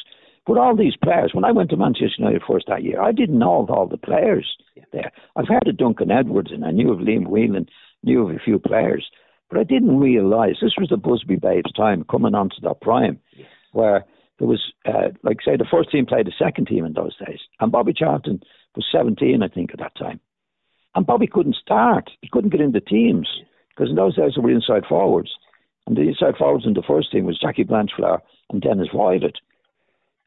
But 0.48 0.56
all 0.56 0.74
these 0.74 0.96
players, 0.96 1.32
when 1.34 1.44
I 1.44 1.52
went 1.52 1.68
to 1.70 1.76
Manchester 1.76 2.14
United 2.16 2.40
first 2.48 2.68
that 2.68 2.82
year, 2.82 3.02
I 3.02 3.12
didn't 3.12 3.38
know 3.38 3.60
of 3.60 3.70
all 3.70 3.86
the 3.86 3.98
players 3.98 4.56
there. 4.94 5.12
I've 5.36 5.46
heard 5.46 5.68
of 5.68 5.76
Duncan 5.76 6.10
Edwards, 6.10 6.50
and 6.50 6.64
I 6.64 6.70
knew 6.70 6.90
of 6.90 7.00
Liam 7.00 7.26
Whelan, 7.26 7.66
knew 8.02 8.26
of 8.26 8.34
a 8.34 8.38
few 8.38 8.58
players. 8.58 9.06
But 9.50 9.58
I 9.58 9.64
didn't 9.64 10.00
realise 10.00 10.56
this 10.62 10.78
was 10.78 10.88
the 10.88 10.96
Busby 10.96 11.36
Babes' 11.36 11.70
time 11.72 12.02
coming 12.10 12.34
onto 12.34 12.62
their 12.62 12.72
prime, 12.72 13.18
where 13.72 14.06
there 14.38 14.48
was, 14.48 14.72
uh, 14.86 15.10
like 15.22 15.42
say, 15.44 15.58
the 15.58 15.66
first 15.70 15.90
team 15.90 16.06
played 16.06 16.26
the 16.26 16.32
second 16.38 16.66
team 16.66 16.86
in 16.86 16.94
those 16.94 17.16
days, 17.18 17.40
and 17.60 17.70
Bobby 17.70 17.92
Charlton 17.92 18.40
was 18.74 18.86
17, 18.90 19.42
I 19.42 19.48
think, 19.48 19.72
at 19.72 19.80
that 19.80 19.96
time. 19.96 20.18
And 20.94 21.06
Bobby 21.06 21.26
couldn't 21.26 21.56
start; 21.56 22.10
he 22.22 22.28
couldn't 22.32 22.50
get 22.50 22.62
into 22.62 22.80
teams 22.80 23.28
because 23.68 23.90
in 23.90 23.96
those 23.96 24.16
days 24.16 24.32
they 24.34 24.40
were 24.40 24.50
inside 24.50 24.86
forwards, 24.88 25.30
and 25.86 25.94
the 25.94 26.08
inside 26.08 26.38
forwards 26.38 26.64
in 26.64 26.72
the 26.72 26.82
first 26.88 27.12
team 27.12 27.26
was 27.26 27.38
Jackie 27.38 27.64
Blanchflower 27.64 28.22
and 28.50 28.62
Dennis 28.62 28.88
Viollet, 28.94 29.36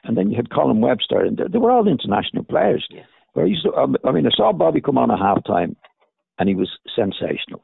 and 0.03 0.17
then 0.17 0.29
you 0.29 0.35
had 0.35 0.51
Colin 0.51 0.81
Webster, 0.81 1.21
and 1.21 1.37
they, 1.37 1.43
they 1.51 1.57
were 1.57 1.71
all 1.71 1.87
international 1.87 2.43
players. 2.43 2.85
Yeah. 2.89 3.03
Where 3.33 3.45
I 3.45 3.49
used 3.49 3.63
to, 3.63 3.73
um, 3.73 3.95
I 4.03 4.11
mean, 4.11 4.27
I 4.27 4.31
saw 4.35 4.51
Bobby 4.51 4.81
come 4.81 4.97
on 4.97 5.11
at 5.11 5.19
halftime, 5.19 5.75
and 6.37 6.49
he 6.49 6.55
was 6.55 6.69
sensational. 6.93 7.63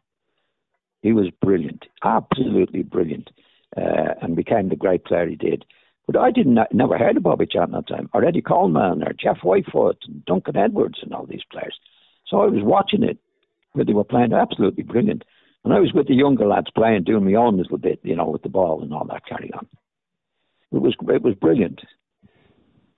He 1.02 1.12
was 1.12 1.28
brilliant, 1.42 1.86
absolutely 2.04 2.84
brilliant, 2.84 3.30
uh, 3.76 4.16
and 4.22 4.36
became 4.36 4.70
the 4.70 4.76
great 4.76 5.04
player 5.06 5.28
he 5.28 5.36
did. 5.36 5.66
But 6.06 6.18
I 6.18 6.32
didn't 6.32 6.58
never 6.72 6.98
heard 6.98 7.18
of 7.18 7.24
Bobby 7.24 7.46
Charlton 7.46 7.76
at 7.76 7.88
that 7.88 7.94
time, 7.94 8.10
or 8.14 8.24
Eddie 8.24 8.42
Colman, 8.42 9.04
or 9.04 9.12
Jeff 9.14 9.40
Whitefoot, 9.44 9.98
and 10.08 10.24
Duncan 10.26 10.56
Edwards, 10.56 11.00
and 11.02 11.14
all 11.14 11.26
these 11.26 11.44
players. 11.52 11.78
So 12.28 12.42
I 12.42 12.46
was 12.46 12.64
watching 12.64 13.04
it 13.04 13.18
where 13.74 13.86
they 13.86 13.94
were 13.94 14.04
playing 14.04 14.34
absolutely 14.34 14.84
brilliant. 14.84 15.24
And 15.64 15.74
I 15.74 15.80
was 15.80 15.92
with 15.94 16.08
the 16.08 16.16
younger 16.16 16.48
lads 16.48 16.68
playing, 16.74 17.04
doing 17.04 17.26
my 17.26 17.34
own 17.34 17.58
little 17.58 17.78
bit, 17.78 18.00
you 18.04 18.16
know, 18.16 18.30
with 18.30 18.42
the 18.42 18.50
ball 18.50 18.82
and 18.82 18.94
all 18.94 19.06
that 19.06 19.26
carry 19.26 19.52
on. 19.54 19.68
It 20.72 20.82
was 20.82 20.96
it 21.10 21.22
was 21.22 21.36
brilliant. 21.36 21.82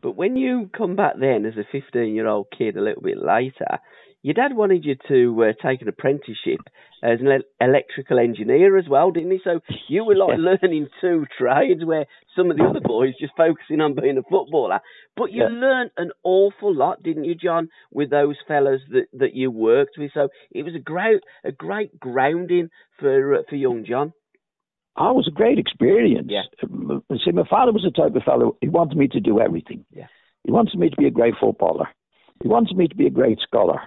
But 0.01 0.15
when 0.15 0.35
you 0.37 0.69
come 0.75 0.95
back 0.95 1.15
then 1.19 1.45
as 1.45 1.57
a 1.57 1.67
15 1.71 2.15
year 2.15 2.27
old 2.27 2.47
kid 2.57 2.77
a 2.77 2.81
little 2.81 3.01
bit 3.01 3.17
later, 3.17 3.79
your 4.21 4.33
dad 4.33 4.55
wanted 4.55 4.83
you 4.83 4.95
to 5.07 5.43
uh, 5.43 5.53
take 5.65 5.81
an 5.81 5.87
apprenticeship 5.87 6.59
as 7.01 7.19
an 7.21 7.41
electrical 7.61 8.19
engineer 8.19 8.77
as 8.77 8.85
well, 8.89 9.11
didn't 9.11 9.31
he? 9.31 9.39
So 9.43 9.61
you 9.87 10.03
were 10.03 10.15
like 10.15 10.37
learning 10.37 10.87
two 10.99 11.25
trades 11.37 11.85
where 11.85 12.05
some 12.35 12.51
of 12.51 12.57
the 12.57 12.65
other 12.65 12.81
boys 12.81 13.13
just 13.19 13.33
focusing 13.37 13.79
on 13.79 13.95
being 13.95 14.17
a 14.17 14.23
footballer. 14.23 14.79
But 15.15 15.31
you 15.31 15.43
yeah. 15.43 15.49
learned 15.49 15.91
an 15.95 16.11
awful 16.23 16.75
lot, 16.75 17.01
didn't 17.01 17.23
you, 17.23 17.35
John, 17.35 17.69
with 17.91 18.09
those 18.09 18.35
fellas 18.47 18.81
that, 18.91 19.05
that 19.13 19.35
you 19.35 19.51
worked 19.51 19.95
with? 19.97 20.11
So 20.13 20.27
it 20.51 20.63
was 20.63 20.75
a 20.75 20.79
great 20.79 21.21
a 21.45 21.53
great 21.53 21.97
grounding 21.99 22.69
for 22.99 23.35
uh, 23.35 23.41
for 23.49 23.55
young 23.55 23.85
John. 23.85 24.13
It 24.97 25.15
was 25.15 25.27
a 25.27 25.31
great 25.31 25.59
experience. 25.59 26.27
Yeah. 26.29 26.43
See, 27.23 27.31
my 27.31 27.47
father 27.49 27.71
was 27.71 27.83
the 27.83 27.91
type 27.91 28.15
of 28.15 28.23
fellow, 28.23 28.57
he 28.61 28.67
wanted 28.67 28.97
me 28.97 29.07
to 29.09 29.19
do 29.19 29.39
everything. 29.39 29.85
Yeah. 29.91 30.07
He 30.43 30.51
wanted 30.51 30.77
me 30.77 30.89
to 30.89 30.97
be 30.97 31.07
a 31.07 31.11
great 31.11 31.35
footballer. 31.39 31.87
He 32.41 32.47
wanted 32.47 32.75
me 32.77 32.87
to 32.87 32.95
be 32.95 33.07
a 33.07 33.11
great 33.11 33.39
scholar. 33.39 33.81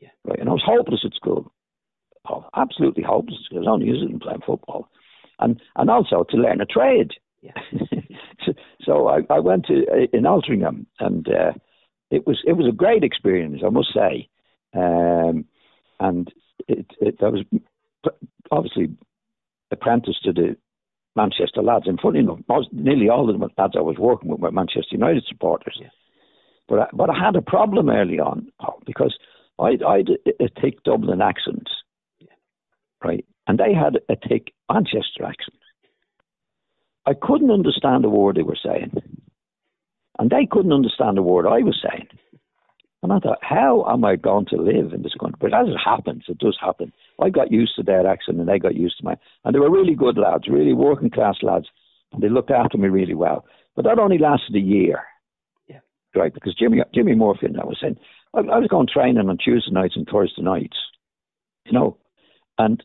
Yeah. 0.00 0.08
Right. 0.24 0.38
And 0.38 0.48
I 0.48 0.52
was 0.52 0.62
hopeless 0.64 1.02
at 1.04 1.14
school. 1.14 1.52
Oh, 2.28 2.44
absolutely 2.54 3.02
hopeless. 3.02 3.38
because 3.48 3.66
I 3.66 3.70
was 3.70 3.72
only 3.72 3.86
interested 3.86 4.10
in 4.10 4.20
playing 4.20 4.42
football. 4.46 4.90
And 5.38 5.60
and 5.76 5.88
also 5.88 6.24
to 6.28 6.36
learn 6.36 6.60
a 6.60 6.66
trade. 6.66 7.12
Yeah. 7.40 7.52
so, 8.44 8.52
so 8.82 9.08
I, 9.08 9.20
I 9.30 9.38
went 9.38 9.66
to 9.66 9.86
uh, 9.86 10.06
in 10.12 10.24
Altrincham 10.24 10.86
and 10.98 11.28
uh, 11.28 11.52
it 12.10 12.26
was 12.26 12.38
it 12.46 12.54
was 12.54 12.66
a 12.66 12.76
great 12.76 13.04
experience, 13.04 13.62
I 13.64 13.70
must 13.70 13.94
say. 13.94 14.28
Um, 14.74 15.44
and 16.00 16.32
it, 16.66 16.86
it 17.00 17.16
I 17.22 17.28
was 17.28 17.44
obviously 18.50 18.88
apprenticed 19.70 20.24
to 20.24 20.32
the 20.32 20.56
Manchester 21.16 21.62
lads. 21.62 21.86
And 21.86 22.00
funny 22.00 22.20
enough, 22.20 22.38
most, 22.48 22.68
nearly 22.72 23.08
all 23.08 23.28
of 23.28 23.38
the 23.38 23.48
lads 23.58 23.74
I 23.76 23.80
was 23.80 23.96
working 23.98 24.30
with 24.30 24.40
were 24.40 24.50
Manchester 24.50 24.92
United 24.92 25.24
supporters. 25.28 25.78
Yeah. 25.80 25.88
But 26.68 26.78
I, 26.80 26.86
but 26.92 27.10
I 27.10 27.18
had 27.18 27.36
a 27.36 27.42
problem 27.42 27.88
early 27.88 28.18
on 28.18 28.48
because 28.86 29.16
I 29.58 29.78
I 29.86 29.98
had 29.98 30.10
a 30.40 30.48
thick 30.60 30.82
Dublin 30.84 31.22
accent, 31.22 31.68
right, 33.02 33.24
and 33.46 33.58
they 33.58 33.72
had 33.74 33.96
a 34.08 34.16
thick 34.28 34.52
Manchester 34.70 35.24
accent. 35.24 35.58
I 37.06 37.14
couldn't 37.14 37.50
understand 37.50 38.04
a 38.04 38.10
word 38.10 38.36
they 38.36 38.42
were 38.42 38.58
saying, 38.62 38.92
and 40.18 40.30
they 40.30 40.46
couldn't 40.50 40.74
understand 40.74 41.16
a 41.16 41.22
word 41.22 41.46
I 41.46 41.60
was 41.60 41.82
saying. 41.82 42.08
And 43.02 43.12
I 43.12 43.20
thought, 43.20 43.38
how 43.42 43.86
am 43.88 44.04
I 44.04 44.16
going 44.16 44.46
to 44.46 44.56
live 44.56 44.92
in 44.92 45.02
this 45.02 45.14
country? 45.20 45.38
But 45.40 45.54
as 45.54 45.68
it 45.68 45.78
happens, 45.82 46.24
it 46.28 46.38
does 46.38 46.58
happen. 46.60 46.92
I 47.22 47.30
got 47.30 47.52
used 47.52 47.76
to 47.76 47.82
their 47.84 48.06
accent 48.06 48.38
and 48.38 48.48
they 48.48 48.58
got 48.58 48.74
used 48.74 48.98
to 48.98 49.04
mine. 49.04 49.18
And 49.44 49.54
they 49.54 49.60
were 49.60 49.70
really 49.70 49.94
good 49.94 50.18
lads, 50.18 50.48
really 50.48 50.72
working 50.72 51.10
class 51.10 51.36
lads. 51.42 51.66
And 52.12 52.22
they 52.22 52.28
looked 52.28 52.50
after 52.50 52.76
me 52.76 52.88
really 52.88 53.14
well. 53.14 53.44
But 53.76 53.84
that 53.84 54.00
only 54.00 54.18
lasted 54.18 54.56
a 54.56 54.60
year. 54.60 55.04
Yeah. 55.68 55.78
Right, 56.16 56.34
because 56.34 56.56
Jimmy 56.56 56.78
Jimmy 56.92 57.14
Murphy 57.14 57.46
and 57.46 57.60
I 57.60 57.64
was 57.64 57.78
saying, 57.80 57.98
I, 58.34 58.40
I 58.40 58.58
was 58.58 58.68
going 58.68 58.88
training 58.92 59.28
on 59.28 59.38
Tuesday 59.38 59.70
nights 59.70 59.94
and 59.94 60.08
Thursday 60.10 60.42
nights, 60.42 60.76
you 61.66 61.72
know. 61.72 61.98
And 62.58 62.82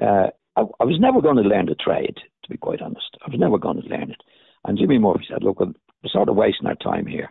uh, 0.00 0.28
I, 0.56 0.60
I 0.60 0.84
was 0.84 0.98
never 1.00 1.22
going 1.22 1.36
to 1.36 1.42
learn 1.42 1.66
the 1.66 1.74
trade, 1.74 2.16
to 2.42 2.50
be 2.50 2.58
quite 2.58 2.82
honest. 2.82 3.16
I 3.26 3.30
was 3.30 3.40
never 3.40 3.58
going 3.58 3.80
to 3.80 3.88
learn 3.88 4.10
it. 4.10 4.20
And 4.64 4.78
Jimmy 4.78 4.98
Murphy 4.98 5.24
said, 5.28 5.42
look, 5.42 5.60
we're 5.60 5.72
sort 6.08 6.28
of 6.28 6.36
wasting 6.36 6.66
our 6.66 6.74
time 6.74 7.06
here. 7.06 7.30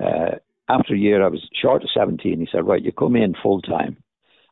Uh, 0.00 0.36
after 0.68 0.94
a 0.94 0.98
year, 0.98 1.24
I 1.24 1.28
was 1.28 1.46
short 1.60 1.82
of 1.82 1.90
17. 1.94 2.40
He 2.40 2.48
said, 2.50 2.66
right, 2.66 2.82
you 2.82 2.92
come 2.92 3.16
in 3.16 3.34
full 3.42 3.60
time, 3.62 3.96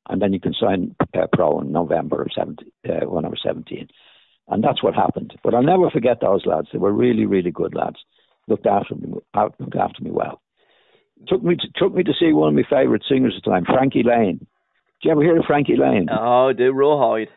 and 0.09 0.21
then 0.21 0.33
you 0.33 0.41
can 0.41 0.55
sign 0.55 0.95
uh, 1.15 1.27
pro 1.33 1.61
in 1.61 1.73
November 1.73 2.23
of 2.23 2.29
17, 2.35 2.71
uh, 2.89 3.07
when 3.07 3.25
I 3.25 3.29
was 3.29 3.41
17. 3.45 3.89
And 4.49 4.63
that's 4.63 4.83
what 4.83 4.95
happened. 4.95 5.35
But 5.43 5.55
I'll 5.55 5.63
never 5.63 5.91
forget 5.91 6.21
those 6.21 6.47
lads. 6.47 6.69
They 6.73 6.79
were 6.79 6.93
really, 6.93 7.27
really 7.27 7.51
good 7.51 7.75
lads. 7.75 7.97
Looked 8.49 8.67
after 8.67 8.95
me, 8.95 9.15
looked 9.35 9.77
after 9.77 10.03
me 10.03 10.11
well. 10.11 10.41
Took 11.27 11.43
me 11.43 11.57
to, 11.57 11.67
took 11.77 11.95
me 11.95 12.05
to 12.05 12.13
see 12.19 12.33
one 12.33 12.49
of 12.49 12.55
my 12.55 12.63
favourite 12.69 13.03
singers 13.09 13.35
at 13.37 13.45
the 13.45 13.51
time, 13.51 13.65
Frankie 13.65 14.05
Laine. 14.05 14.39
Did 14.39 15.09
you 15.09 15.11
ever 15.11 15.23
hear 15.23 15.39
of 15.39 15.45
Frankie 15.47 15.77
Laine? 15.77 16.09
Oh, 16.11 16.53
do 16.53 16.73
Rawhide. 16.73 17.29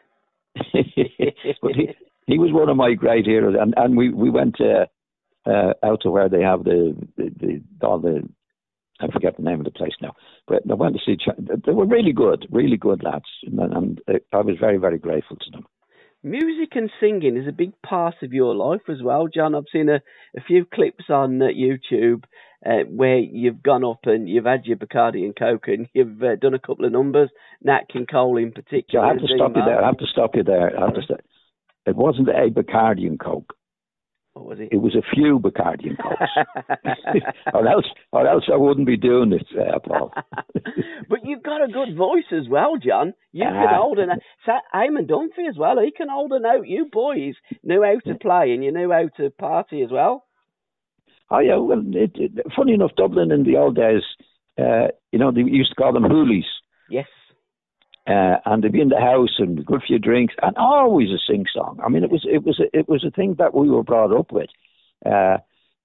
but 0.56 1.72
he, 1.76 1.96
he 2.28 2.38
was 2.38 2.52
one 2.52 2.70
of 2.70 2.78
my 2.78 2.94
great 2.94 3.26
heroes, 3.26 3.56
and 3.60 3.74
and 3.78 3.98
we 3.98 4.14
we 4.14 4.30
went 4.30 4.58
uh, 4.60 4.86
uh, 5.50 5.74
out 5.84 6.02
to 6.02 6.12
where 6.12 6.30
they 6.30 6.42
have 6.42 6.64
the 6.64 6.96
the, 7.18 7.32
the 7.40 7.88
all 7.88 8.00
the 8.00 8.28
I 9.00 9.08
forget 9.08 9.38
the 9.38 9.44
name 9.44 9.60
of 9.60 9.66
the 9.66 9.72
place 9.72 9.94
now, 10.02 10.14
but 10.48 10.64
I 10.70 10.74
went 10.74 10.96
to 10.96 11.02
see. 11.06 11.18
They 11.38 11.72
were 11.72 11.86
really 11.86 12.12
good, 12.12 12.48
really 12.52 12.78
good 12.78 13.04
lads, 13.04 13.26
and, 13.44 14.02
I 14.34 14.38
was 14.38 14.58
very 14.60 14.78
very 14.78 14.98
grateful 14.98 15.38
to 15.38 15.52
them. 15.52 15.66
Music 16.22 16.76
and 16.76 16.92
singing 17.00 17.38
is 17.38 17.48
a 17.48 17.54
big 17.54 17.72
part 17.82 18.16
of 18.24 18.34
your 18.34 18.54
life 18.54 18.82
as 18.90 19.02
well, 19.02 19.30
John. 19.34 19.56
I've 19.56 19.64
seen 19.72 19.88
a, 19.88 20.02
a 20.36 20.42
few 20.46 20.66
clips 20.66 21.06
on 21.10 21.42
uh, 21.42 21.46
YouTube 21.46 22.26
uh, 22.66 22.84
where 22.90 23.20
you've 23.20 23.64
gone 23.64 23.86
up 23.86 24.00
and 24.04 24.28
you've 24.28 24.44
had 24.44 24.66
your 24.66 24.76
Bacardi 24.76 25.24
and 25.24 25.34
Coke 25.34 25.68
and 25.68 25.88
you've 25.94 26.22
uh, 26.22 26.36
done 26.36 26.54
a 26.54 26.60
couple 26.60 26.84
of 26.84 26.92
numbers, 26.92 27.30
Nat 27.64 27.84
King 27.92 28.06
Cole 28.06 28.36
in 28.36 28.52
particular. 28.52 29.06
Yeah, 29.06 29.12
I 29.12 29.14
have 29.14 29.22
to 29.22 29.34
stop 29.34 29.56
you 29.56 29.62
there. 29.64 29.82
I 29.82 29.86
have 29.86 29.98
to 29.98 30.08
stop 30.12 30.36
you 30.36 30.44
there. 30.44 30.78
I 30.78 30.86
have 30.86 30.96
to 30.96 31.02
stop. 31.02 31.22
It 31.86 31.96
wasn't 31.96 32.28
a 32.28 32.50
Bacardi 32.50 33.08
and 33.08 33.18
Coke. 33.18 33.54
What 34.40 34.48
was 34.48 34.60
it? 34.62 34.70
It 34.72 34.82
was 34.82 34.96
a 34.96 35.04
few 35.14 35.38
Bacardi 35.38 35.88
and 35.88 35.98
Cokes. 35.98 37.26
or 37.54 37.68
else, 37.68 37.86
or 38.14 38.26
else 38.26 38.46
I 38.52 38.56
wouldn't 38.56 38.88
be 38.88 38.96
doing 38.96 39.32
this, 39.32 39.44
uh, 39.54 39.80
Paul. 39.80 40.14
but 41.10 41.20
you've 41.26 41.44
got 41.44 41.62
a 41.62 41.68
good 41.68 41.98
voice 41.98 42.32
as 42.32 42.48
well, 42.50 42.78
John. 42.78 43.14
You 43.34 43.46
uh, 43.46 43.52
can 43.52 43.68
hold 43.76 44.00
an. 44.00 44.10
Eamon 44.74 45.10
Dunphy 45.10 45.50
as 45.50 45.58
well. 45.58 45.76
He 45.84 45.92
can 45.92 46.08
hold 46.08 46.32
a 46.32 46.40
note. 46.40 46.68
You 46.68 46.88
boys 46.90 47.36
knew 47.64 47.84
how 47.84 48.00
to 48.10 48.18
play 48.18 48.52
and 48.54 48.64
you 48.64 48.72
knew 48.72 48.90
how 48.90 49.10
to 49.18 49.30
party 49.30 49.82
as 49.84 49.92
well. 49.92 50.24
Oh 51.30 51.40
yeah, 51.40 51.58
well, 51.58 51.84
it, 51.86 52.12
it, 52.16 52.32
funny 52.56 52.74
enough, 52.74 52.92
Dublin 52.96 53.34
in 53.34 53.44
the 53.44 53.58
old 53.58 53.76
days, 53.76 54.04
uh, 54.58 54.88
you 55.12 55.20
know, 55.20 55.32
they 55.32 55.42
used 55.42 55.72
to 55.72 55.76
call 55.76 55.92
them 55.92 56.04
hoolies. 56.04 56.48
Yes. 56.90 57.08
Uh, 58.10 58.38
and 58.46 58.64
they'd 58.64 58.72
be 58.72 58.82
in 58.82 58.90
the 58.90 59.00
house 59.00 59.36
and 59.38 59.64
good 59.64 59.84
few 59.86 60.00
drinks 60.00 60.34
and 60.42 60.58
always 60.58 61.10
a 61.10 61.20
sing 61.28 61.46
song. 61.54 61.80
I 61.86 61.90
mean, 61.90 62.04
it 62.04 62.10
was 62.10 62.26
it 62.26 62.44
was 62.44 62.60
a, 62.60 62.76
it 62.76 62.90
was 62.90 63.06
a 63.06 63.12
thing 63.12 63.36
that 63.38 63.54
we 63.54 63.70
were 63.70 63.84
brought 63.84 64.18
up 64.18 64.32
with. 64.32 64.50
Uh, 65.06 65.38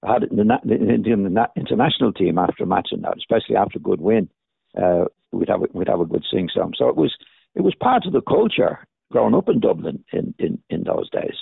I 0.03 0.13
had 0.15 0.23
it 0.23 0.31
in 0.31 0.37
the, 0.39 0.59
in 0.65 1.03
the 1.03 1.49
international 1.55 2.15
team 2.15 2.39
after 2.39 2.65
a 2.65 2.67
match 2.67 2.89
and 2.93 3.05
that, 3.05 3.19
especially 3.19 3.57
after 3.57 3.79
a 3.79 3.83
good 3.83 4.01
win. 4.01 4.31
Uh, 4.77 5.05
we'd 5.33 5.51
have 5.51 5.63
a, 5.63 5.67
we'd 5.75 5.89
have 5.89 6.01
a 6.01 6.07
good 6.07 6.25
sing 6.31 6.49
song. 6.55 6.73
So 6.79 6.89
it 6.89 6.97
was 6.97 7.15
it 7.55 7.61
was 7.61 7.75
part 7.75 8.07
of 8.07 8.15
the 8.15 8.23
culture 8.23 8.87
growing 9.13 9.35
up 9.35 9.51
in 9.51 9.61
Dublin 9.61 10.03
in 10.11 10.35
in, 10.39 10.63
in 10.71 10.85
those 10.85 11.11
days. 11.11 11.37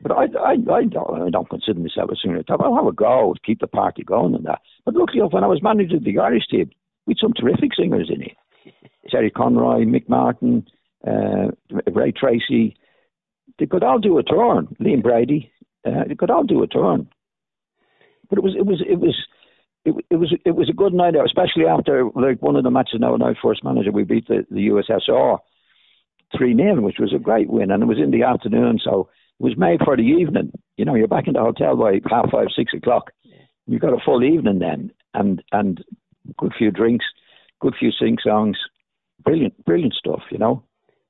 But 0.00 0.12
I, 0.12 0.24
I, 0.38 0.52
I, 0.72 0.84
don't, 0.84 1.22
I 1.22 1.30
don't 1.30 1.48
consider 1.48 1.80
myself 1.80 2.10
a 2.10 2.16
singer. 2.16 2.42
I'll 2.48 2.76
have 2.76 2.86
a 2.86 2.92
go, 2.92 3.34
keep 3.44 3.60
the 3.60 3.66
party 3.66 4.04
going 4.04 4.34
and 4.34 4.44
that. 4.44 4.60
But 4.84 4.94
luckily, 4.94 5.20
when 5.20 5.44
I 5.44 5.46
was 5.46 5.62
manager 5.62 5.96
of 5.96 6.04
the 6.04 6.18
Irish 6.18 6.46
team, 6.50 6.70
we 7.06 7.12
had 7.12 7.18
some 7.18 7.32
terrific 7.32 7.74
singers 7.74 8.10
in 8.14 8.22
it. 8.22 8.36
Terry 9.10 9.30
Conroy, 9.30 9.84
Mick 9.84 10.08
Martin, 10.08 10.66
uh, 11.06 11.48
Ray 11.92 12.12
Treacy. 12.12 12.74
They 13.58 13.66
could 13.66 13.82
all 13.82 13.98
do 13.98 14.18
a 14.18 14.22
turn. 14.22 14.76
Liam 14.80 15.02
Brady. 15.02 15.52
Uh, 15.86 16.04
they 16.08 16.14
could 16.14 16.30
all 16.30 16.44
do 16.44 16.62
a 16.62 16.66
turn. 16.66 17.08
But 18.28 18.38
it 18.38 18.44
was, 18.44 18.54
it 18.58 18.66
was, 18.66 18.82
it 18.88 18.98
was, 18.98 19.16
it, 19.84 19.94
it 20.10 20.16
was, 20.16 20.34
it 20.44 20.56
was 20.56 20.68
a 20.68 20.74
good 20.74 20.92
night 20.92 21.16
out, 21.16 21.26
especially 21.26 21.66
after 21.66 22.10
like 22.14 22.42
one 22.42 22.56
of 22.56 22.64
the 22.64 22.70
matches 22.70 22.98
now. 23.00 23.14
Now, 23.16 23.34
first 23.42 23.62
manager, 23.62 23.92
we 23.92 24.02
beat 24.02 24.26
the, 24.26 24.44
the 24.50 24.68
USSR 24.68 25.38
three 26.36 26.56
0 26.56 26.80
which 26.80 26.96
was 26.98 27.12
a 27.14 27.18
great 27.18 27.48
win, 27.48 27.70
and 27.70 27.82
it 27.82 27.86
was 27.86 27.98
in 27.98 28.10
the 28.10 28.24
afternoon, 28.24 28.80
so 28.82 29.08
it 29.38 29.44
was 29.44 29.56
made 29.56 29.80
for 29.84 29.96
the 29.96 30.02
evening. 30.02 30.50
You 30.76 30.84
know, 30.84 30.94
you're 30.94 31.08
back 31.08 31.28
in 31.28 31.34
the 31.34 31.40
hotel 31.40 31.76
by 31.76 32.00
half 32.10 32.30
five, 32.30 32.48
six 32.56 32.72
o'clock. 32.74 33.12
You've 33.66 33.80
got 33.80 33.92
a 33.92 34.04
full 34.04 34.24
evening 34.24 34.58
then, 34.58 34.90
and 35.14 35.42
and 35.52 35.84
good 36.36 36.52
few 36.56 36.70
drinks, 36.70 37.04
good 37.60 37.74
few 37.78 37.92
sing 37.92 38.16
songs, 38.22 38.56
brilliant, 39.24 39.64
brilliant 39.64 39.94
stuff. 39.94 40.22
You 40.30 40.38
know, 40.38 40.64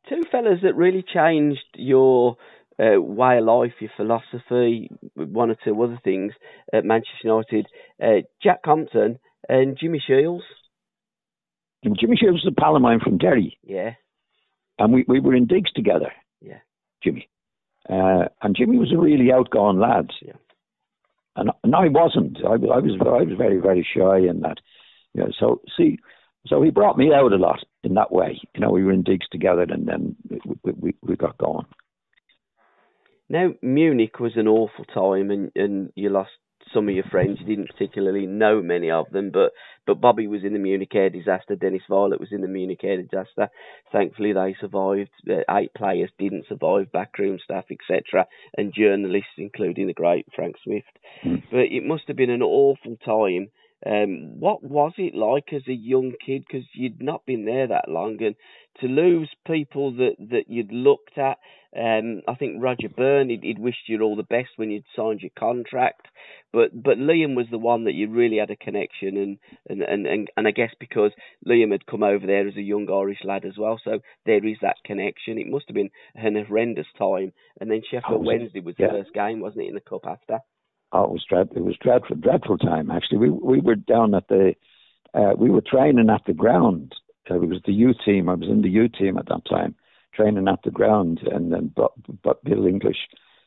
two 0.09 0.23
fellas 0.31 0.61
that 0.63 0.77
really 0.77 1.03
changed 1.03 1.65
your 1.75 2.37
uh, 2.79 3.01
way 3.01 3.39
of 3.39 3.45
life, 3.45 3.73
your 3.81 3.91
philosophy, 3.97 4.91
one 5.15 5.51
or 5.51 5.57
two 5.65 5.81
other 5.83 5.99
things 6.03 6.33
at 6.73 6.85
Manchester 6.85 7.25
United. 7.25 7.67
Uh, 8.03 8.27
Jack 8.43 8.63
Crompton 8.63 9.19
and 9.49 9.79
Jimmy 9.79 10.03
Shiels. 10.05 10.43
Jimmy 11.85 12.17
Shiels 12.17 12.45
was 12.45 12.49
a 12.49 12.61
pal 12.61 12.77
of 12.77 12.83
mine 12.83 13.01
from 13.03 13.19
Derry. 13.19 13.59
Yeah. 13.63 13.93
And 14.79 14.93
we, 14.93 15.05
we 15.07 15.21
were 15.21 15.35
in 15.35 15.47
digs 15.47 15.73
together. 15.73 16.13
Yeah. 16.41 16.59
Jimmy. 17.03 17.29
Uh, 17.89 18.25
and 18.43 18.57
Jimmy 18.57 18.79
was 18.79 18.93
a 18.93 18.99
really 18.99 19.33
outgoing 19.33 19.79
lad. 19.79 20.11
Yeah. 20.21 20.33
And, 21.37 21.51
and 21.63 21.75
I 21.75 21.89
wasn't. 21.89 22.39
I, 22.45 22.53
I 22.53 22.57
was 22.57 22.99
I 23.01 23.23
was 23.23 23.35
very 23.39 23.59
very 23.61 23.87
shy 23.95 24.19
in 24.29 24.41
that. 24.41 24.57
You 25.15 25.23
know, 25.23 25.29
so 25.39 25.61
see, 25.77 25.99
so 26.47 26.63
he 26.63 26.71
brought 26.71 26.99
me 26.99 27.13
out 27.13 27.33
a 27.33 27.37
lot 27.37 27.61
in 27.87 27.95
that 27.95 28.13
way. 28.13 28.41
You 28.55 28.61
know, 28.61 28.71
we 28.71 28.85
were 28.85 28.93
in 28.93 29.03
digs 29.03 29.27
together, 29.31 29.63
and 29.63 29.87
then 29.87 30.17
we 30.29 30.73
we, 30.73 30.95
we 31.03 31.17
got 31.17 31.39
going. 31.39 31.67
Now 33.29 33.55
Munich 33.63 34.21
was 34.21 34.33
an 34.37 34.49
awful 34.49 34.85
time, 34.85 35.31
and 35.31 35.51
and 35.55 35.93
you 35.95 36.11
lost 36.11 36.31
some 36.73 36.89
of 36.89 36.95
your 36.95 37.05
friends. 37.05 37.39
You 37.41 37.47
didn't 37.47 37.71
particularly 37.71 38.27
know 38.27 38.61
many 38.63 38.91
of 38.91 39.11
them, 39.11 39.31
but 39.33 39.53
but 39.87 40.01
Bobby 40.01 40.27
was 40.27 40.45
in 40.45 40.53
the 40.53 40.59
Munich 40.59 40.95
air 40.95 41.11
disaster. 41.11 41.55
Dennis 41.55 41.83
Viollet 41.89 42.21
was 42.21 42.33
in 42.33 42.41
the 42.41 42.49
Munich 42.49 42.81
air 42.83 43.01
disaster. 43.01 43.49
Thankfully, 43.93 44.33
they 44.33 44.57
survived. 44.61 45.11
Eight 45.51 45.73
players 45.75 46.11
didn't 46.19 46.47
survive, 46.49 46.93
backroom 46.93 47.39
staff, 47.43 47.65
etc., 47.71 48.27
and 48.57 48.75
journalists, 48.75 49.39
including 49.39 49.87
the 49.87 49.95
great 49.95 50.27
Frank 50.35 50.57
Swift. 50.63 50.99
Mm. 51.25 51.43
But 51.51 51.61
it 51.71 51.85
must 51.85 52.05
have 52.09 52.17
been 52.17 52.31
an 52.31 52.43
awful 52.43 52.97
time. 53.05 53.51
Um, 53.87 54.41
what 54.41 54.65
was 54.65 54.93
it 54.99 55.15
like 55.15 55.53
as 55.53 55.63
a 55.69 55.73
young 55.73 56.13
kid? 56.25 56.45
Because 56.47 56.67
you'd 56.75 57.03
not 57.03 57.25
been 57.25 57.45
there 57.45 57.69
that 57.69 57.89
long, 57.89 58.21
and 58.23 58.35
to 58.81 58.87
lose 58.87 59.31
people 59.47 59.93
that, 59.97 60.17
that 60.19 60.45
you'd 60.49 60.73
looked 60.73 61.17
at. 61.19 61.39
Um, 61.77 62.23
I 62.27 62.35
think 62.35 62.63
Roger 62.63 62.89
Byrne, 62.89 63.29
he'd, 63.29 63.43
he'd, 63.43 63.59
wished 63.59 63.87
you 63.87 64.01
all 64.01 64.17
the 64.17 64.23
best 64.23 64.49
when 64.57 64.71
you'd 64.71 64.85
signed 64.97 65.21
your 65.21 65.31
contract, 65.39 66.07
but 66.51 66.71
but 66.73 66.97
Liam 66.97 67.37
was 67.37 67.49
the 67.51 67.59
one 67.59 67.85
that 67.85 67.93
you 67.93 68.09
really 68.09 68.39
had 68.39 68.51
a 68.51 68.57
connection, 68.57 69.17
and 69.19 69.39
and, 69.69 69.83
and, 69.83 70.07
and, 70.07 70.31
and 70.39 70.49
I 70.49 70.53
guess 70.53 70.71
because 70.81 71.13
Liam 71.47 71.73
had 71.73 71.85
come 71.85 72.03
over 72.03 72.27
there 72.27 72.49
as 72.49 72.57
a 72.57 72.63
young 72.63 72.89
Irish 72.91 73.19
lad 73.25 73.45
as 73.45 73.59
well, 73.59 73.79
so 73.85 74.01
there 74.25 74.45
is 74.47 74.57
that 74.63 74.77
connection. 74.87 75.39
It 75.39 75.49
must 75.49 75.67
have 75.69 75.75
been 75.75 75.91
an 76.15 76.43
horrendous 76.49 76.87
time, 76.99 77.33
and 77.61 77.71
then 77.71 77.83
Sheffield 77.91 78.21
was 78.21 78.27
Wednesday 78.27 78.61
was 78.61 78.77
the 78.79 78.85
yeah. 78.85 78.93
first 78.93 79.13
game, 79.13 79.41
wasn't 79.41 79.65
it, 79.67 79.69
in 79.69 79.75
the 79.75 79.81
cup 79.81 80.07
after? 80.07 80.39
Oh, 80.97 81.05
it 81.05 81.11
was 81.11 81.25
dreadful. 81.29 81.57
It 81.57 81.65
was 81.65 81.77
dreadful, 81.81 82.17
dreadful 82.17 82.59
time. 82.59 82.91
Actually, 82.91 83.19
we 83.19 83.31
we 83.31 83.61
were 83.61 83.75
down 83.75 84.15
at 84.15 84.29
the, 84.29 84.55
uh, 85.15 85.33
we 85.37 85.51
were 85.51 85.63
training 85.63 86.11
at 86.11 86.23
the 86.27 86.33
ground 86.33 86.95
uh, 87.31 87.41
it 87.41 87.49
was 87.49 87.61
the 87.65 87.73
youth 87.73 87.97
team. 88.05 88.29
I 88.29 88.35
was 88.35 88.49
in 88.49 88.63
the 88.63 88.69
youth 88.69 88.93
team 88.99 89.19
at 89.19 89.29
that 89.29 89.45
time, 89.49 89.75
training 90.15 90.49
at 90.49 90.61
the 90.65 90.71
ground, 90.71 91.21
and 91.31 91.53
then 91.53 91.73
but, 91.75 91.93
but 92.23 92.45
Bill 92.45 92.67
Inglis, 92.67 92.97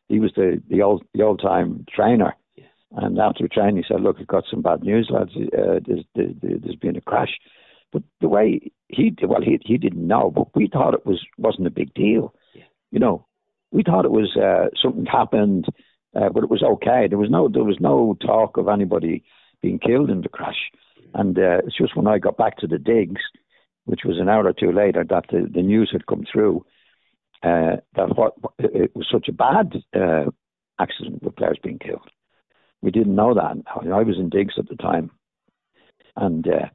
he 0.07 0.19
was 0.19 0.31
the 0.35 0.61
the 0.69 0.81
old 0.81 1.03
the 1.13 1.23
old 1.23 1.41
time 1.41 1.85
trainer. 1.93 2.35
Yeah. 2.55 2.65
And 2.91 3.19
after 3.19 3.43
the 3.43 3.49
training, 3.49 3.77
he 3.77 3.83
said, 3.87 4.01
"Look, 4.01 4.17
I've 4.19 4.27
got 4.27 4.45
some 4.49 4.61
bad 4.61 4.83
news, 4.83 5.09
lads. 5.11 5.31
Uh, 5.35 5.79
there's, 5.85 6.05
there's 6.15 6.33
there's 6.41 6.75
been 6.75 6.95
a 6.95 7.01
crash." 7.01 7.37
But 7.91 8.03
the 8.21 8.29
way 8.29 8.71
he 8.87 9.15
well, 9.23 9.41
he 9.41 9.59
he 9.63 9.77
didn't 9.77 10.05
know, 10.05 10.31
but 10.31 10.55
we 10.55 10.67
thought 10.67 10.93
it 10.93 11.05
was 11.05 11.23
wasn't 11.37 11.67
a 11.67 11.71
big 11.71 11.93
deal. 11.93 12.33
Yeah. 12.53 12.63
You 12.91 12.99
know, 12.99 13.25
we 13.71 13.83
thought 13.83 14.05
it 14.05 14.11
was 14.11 14.35
uh, 14.35 14.69
something 14.81 15.05
happened, 15.05 15.65
uh, 16.15 16.29
but 16.29 16.43
it 16.43 16.49
was 16.49 16.63
okay. 16.63 17.07
There 17.07 17.17
was 17.17 17.29
no 17.29 17.47
there 17.47 17.63
was 17.63 17.77
no 17.79 18.17
talk 18.21 18.57
of 18.57 18.67
anybody 18.67 19.23
being 19.61 19.79
killed 19.79 20.09
in 20.09 20.21
the 20.21 20.29
crash. 20.29 20.71
And 21.13 21.37
uh, 21.37 21.59
it's 21.65 21.77
just 21.77 21.95
when 21.95 22.07
I 22.07 22.19
got 22.19 22.37
back 22.37 22.57
to 22.57 22.67
the 22.67 22.77
digs, 22.77 23.21
which 23.85 24.01
was 24.05 24.17
an 24.19 24.29
hour 24.29 24.45
or 24.45 24.53
two 24.53 24.71
later, 24.71 25.03
that 25.09 25.25
the, 25.31 25.49
the 25.51 25.61
news 25.61 25.89
had 25.91 26.05
come 26.05 26.23
through 26.31 26.65
uh, 27.43 27.77
that 27.95 28.15
what 28.15 28.33
it 28.59 28.95
was 28.95 29.07
such 29.11 29.27
a 29.27 29.33
bad 29.33 29.73
uh, 29.95 30.29
accident 30.79 31.23
with 31.23 31.35
players 31.35 31.57
being 31.63 31.79
killed. 31.79 32.09
We 32.81 32.91
didn't 32.91 33.15
know 33.15 33.33
that. 33.33 33.57
I 33.67 34.03
was 34.03 34.17
in 34.17 34.29
digs 34.29 34.53
at 34.57 34.69
the 34.69 34.75
time, 34.75 35.11
and 36.15 36.47
uh, 36.47 36.67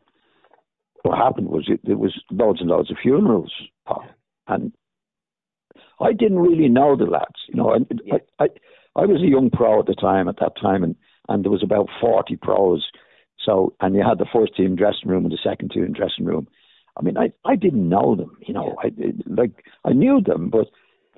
what 1.03 1.19
happened 1.19 1.49
was 1.49 1.65
it, 1.69 1.81
there 1.85 1.97
was 1.97 2.19
loads 2.31 2.61
and 2.61 2.69
loads 2.69 2.91
of 2.91 2.99
funerals, 3.03 3.53
and 4.47 4.73
I 6.01 6.13
didn't 6.13 6.41
really 6.41 6.69
know 6.69 6.97
the 6.97 7.05
lads. 7.05 7.41
You 7.49 7.57
know, 7.57 7.71
I. 7.71 8.15
I, 8.15 8.45
I 8.45 8.49
I 8.97 9.07
was 9.07 9.23
a 9.23 9.27
young 9.27 9.51
pro 9.51 9.81
at 9.81 9.87
the 9.87 9.95
time. 9.95 10.29
At 10.29 10.39
that 10.41 10.53
time, 10.61 10.83
and 10.85 10.97
and 11.29 11.45
there 11.45 11.51
was 11.51 11.63
about 11.63 11.89
forty 12.01 12.37
pros. 12.37 12.85
So 13.45 13.75
and 13.81 13.95
you 13.95 14.03
had 14.03 14.19
the 14.19 14.27
first 14.33 14.57
team 14.57 14.77
dressing 14.77 15.09
room 15.09 15.25
and 15.25 15.33
the 15.33 15.39
second 15.43 15.71
team 15.71 15.93
dressing 15.93 16.25
room. 16.25 16.49
I 16.97 17.03
mean, 17.03 17.17
I 17.19 17.33
I 17.45 17.57
didn't 17.57 17.89
know 17.89 18.15
them. 18.17 18.37
You 18.47 18.55
know. 18.55 18.77
I 18.83 18.91
like 19.27 19.65
I 19.85 19.93
knew 19.93 20.21
them, 20.21 20.51
but 20.51 20.69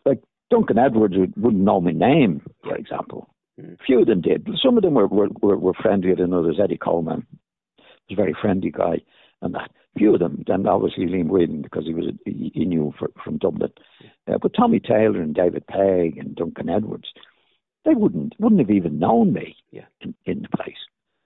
like 0.05 0.23
Duncan 0.51 0.79
Edwards 0.79 1.15
wouldn't 1.37 1.63
know 1.63 1.81
my 1.81 1.93
name, 1.93 2.43
for 2.63 2.77
example. 2.77 3.29
Mm. 3.61 3.77
Few 3.87 4.01
of 4.01 4.07
them 4.07 4.21
did. 4.21 4.49
Some 4.63 4.77
of 4.77 4.83
them 4.83 4.95
were, 4.95 5.07
were, 5.07 5.29
were, 5.41 5.57
were 5.57 5.75
friendlier 5.75 6.17
than 6.17 6.33
others. 6.33 6.59
Eddie 6.63 6.77
Colman 6.79 7.27
was 7.79 8.13
a 8.13 8.15
very 8.15 8.35
friendly 8.41 8.71
guy, 8.71 9.03
and 9.43 9.55
that. 9.55 9.71
Few 9.99 10.13
of 10.13 10.21
them, 10.21 10.45
then 10.47 10.67
obviously 10.67 11.07
Liam 11.07 11.29
Whelan 11.29 11.63
because 11.63 11.87
he 11.87 11.95
was 11.95 12.13
he, 12.27 12.53
he 12.53 12.67
knew 12.67 12.93
for, 12.99 13.11
from 13.25 13.39
Dublin. 13.39 13.73
Uh, 14.31 14.37
but 14.37 14.53
Tommy 14.53 14.79
Taylor 14.79 15.23
and 15.23 15.35
David 15.35 15.67
Pegg 15.67 16.19
and 16.19 16.37
Duncan 16.37 16.69
Edwards, 16.69 17.09
they 17.87 17.95
wouldn't 17.95 18.35
wouldn't 18.39 18.61
have 18.61 18.71
even 18.71 18.99
known 18.99 19.33
me 19.33 19.57
yeah. 19.71 19.87
in, 20.01 20.15
in 20.27 20.43
the 20.43 20.57
place. 20.57 20.77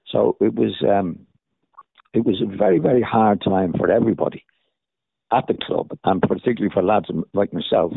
So 0.06 0.36
it 0.40 0.54
was 0.54 0.74
um, 0.88 1.26
it 2.12 2.24
was 2.24 2.40
a 2.40 2.56
very 2.56 2.78
very 2.78 3.02
hard 3.02 3.42
time 3.42 3.72
for 3.76 3.90
everybody 3.90 4.44
at 5.32 5.46
the 5.46 5.54
club, 5.54 5.90
and 6.04 6.20
particularly 6.22 6.72
for 6.72 6.82
lads 6.82 7.06
like 7.32 7.52
myself 7.52 7.92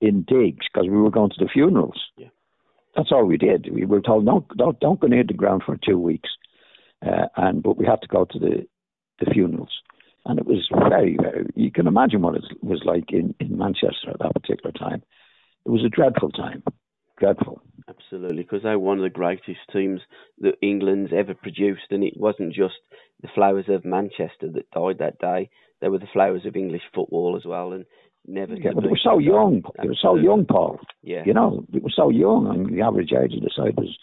in 0.00 0.22
digs 0.22 0.66
because 0.72 0.88
we 0.88 0.96
were 0.96 1.10
going 1.10 1.30
to 1.30 1.44
the 1.44 1.50
funerals. 1.52 2.00
Yeah. 2.16 2.28
That's 2.96 3.10
all 3.10 3.24
we 3.24 3.36
did. 3.36 3.68
We 3.72 3.84
were 3.84 4.00
told 4.00 4.24
don't 4.24 4.46
don't, 4.56 4.78
don't 4.80 5.00
go 5.00 5.08
near 5.08 5.24
the 5.24 5.34
ground 5.34 5.62
for 5.66 5.76
two 5.76 5.98
weeks, 5.98 6.30
uh, 7.04 7.26
and 7.36 7.62
but 7.62 7.76
we 7.76 7.84
had 7.84 8.00
to 8.02 8.08
go 8.08 8.24
to 8.24 8.38
the 8.38 8.66
the 9.18 9.30
funerals, 9.32 9.80
and 10.24 10.38
it 10.38 10.46
was 10.46 10.68
very 10.88 11.16
very. 11.20 11.46
You 11.56 11.72
can 11.72 11.88
imagine 11.88 12.22
what 12.22 12.36
it 12.36 12.44
was 12.62 12.82
like 12.84 13.12
in 13.12 13.34
in 13.40 13.58
Manchester 13.58 14.10
at 14.10 14.20
that 14.20 14.34
particular 14.34 14.72
time. 14.72 15.02
It 15.66 15.70
was 15.70 15.84
a 15.84 15.88
dreadful 15.88 16.30
time, 16.30 16.62
dreadful. 17.18 17.60
Absolutely, 17.88 18.42
because 18.42 18.62
they're 18.62 18.78
one 18.78 18.98
of 18.98 19.02
the 19.02 19.10
greatest 19.10 19.60
teams 19.72 20.00
that 20.40 20.54
England's 20.62 21.12
ever 21.14 21.34
produced, 21.34 21.90
and 21.90 22.02
it 22.02 22.14
wasn't 22.16 22.54
just 22.54 22.74
the 23.22 23.28
flowers 23.34 23.66
of 23.68 23.84
Manchester 23.84 24.50
that 24.54 24.70
died 24.70 24.98
that 24.98 25.18
day. 25.18 25.50
They 25.80 25.88
were 25.88 25.98
the 25.98 26.06
flowers 26.12 26.46
of 26.46 26.56
English 26.56 26.82
football 26.94 27.36
as 27.36 27.44
well, 27.44 27.72
and 27.72 27.84
never. 28.26 28.54
Yeah, 28.54 28.70
but 28.74 28.84
they 28.84 28.90
were 28.90 28.98
so 29.02 29.18
young. 29.18 29.62
They 29.80 29.88
were 29.88 29.96
so 30.00 30.16
young, 30.16 30.46
Paul. 30.46 30.80
Yeah. 31.02 31.22
You 31.26 31.34
know, 31.34 31.66
they 31.72 31.80
were 31.80 31.92
so 31.94 32.08
young. 32.10 32.48
I 32.48 32.56
mean, 32.56 32.74
the 32.74 32.82
average 32.82 33.12
age 33.12 33.34
of 33.34 33.42
the 33.42 33.50
side 33.54 33.76
was 33.76 33.96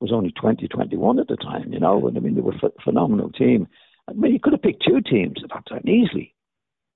was 0.00 0.12
only 0.12 0.32
20, 0.32 0.66
21 0.66 1.18
at 1.18 1.28
the 1.28 1.36
time. 1.36 1.72
You 1.72 1.80
know, 1.80 2.06
and 2.08 2.16
I 2.16 2.20
mean, 2.20 2.34
they 2.34 2.40
were 2.40 2.54
a 2.54 2.70
phenomenal 2.82 3.30
team. 3.30 3.68
I 4.08 4.12
mean, 4.12 4.32
you 4.32 4.40
could 4.40 4.54
have 4.54 4.62
picked 4.62 4.84
two 4.86 5.00
teams 5.02 5.42
at 5.44 5.50
that 5.50 5.66
time 5.68 5.86
easily. 5.86 6.34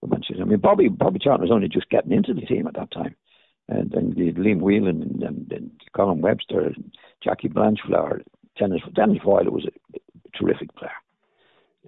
Manchester. 0.06 0.42
I 0.42 0.44
mean, 0.44 0.60
Bobby 0.60 0.88
Bobby 0.88 1.18
Charlton 1.18 1.42
was 1.42 1.52
only 1.52 1.68
just 1.68 1.88
getting 1.90 2.12
into 2.12 2.34
the 2.34 2.42
team 2.42 2.66
at 2.66 2.74
that 2.74 2.90
time, 2.92 3.14
and 3.68 3.90
then 3.90 4.12
Liam 4.14 4.60
Whelan 4.60 5.02
and, 5.02 5.22
and, 5.22 5.52
and 5.52 5.70
Colin 5.96 6.20
Webster, 6.20 6.60
and 6.60 6.96
Jackie 7.22 7.48
Blanchflower, 7.48 8.22
Dennis 8.58 8.82
Dennis 8.94 9.18
Viollet 9.24 9.52
was 9.52 9.66
a 9.66 10.38
terrific 10.38 10.74
player. 10.76 10.90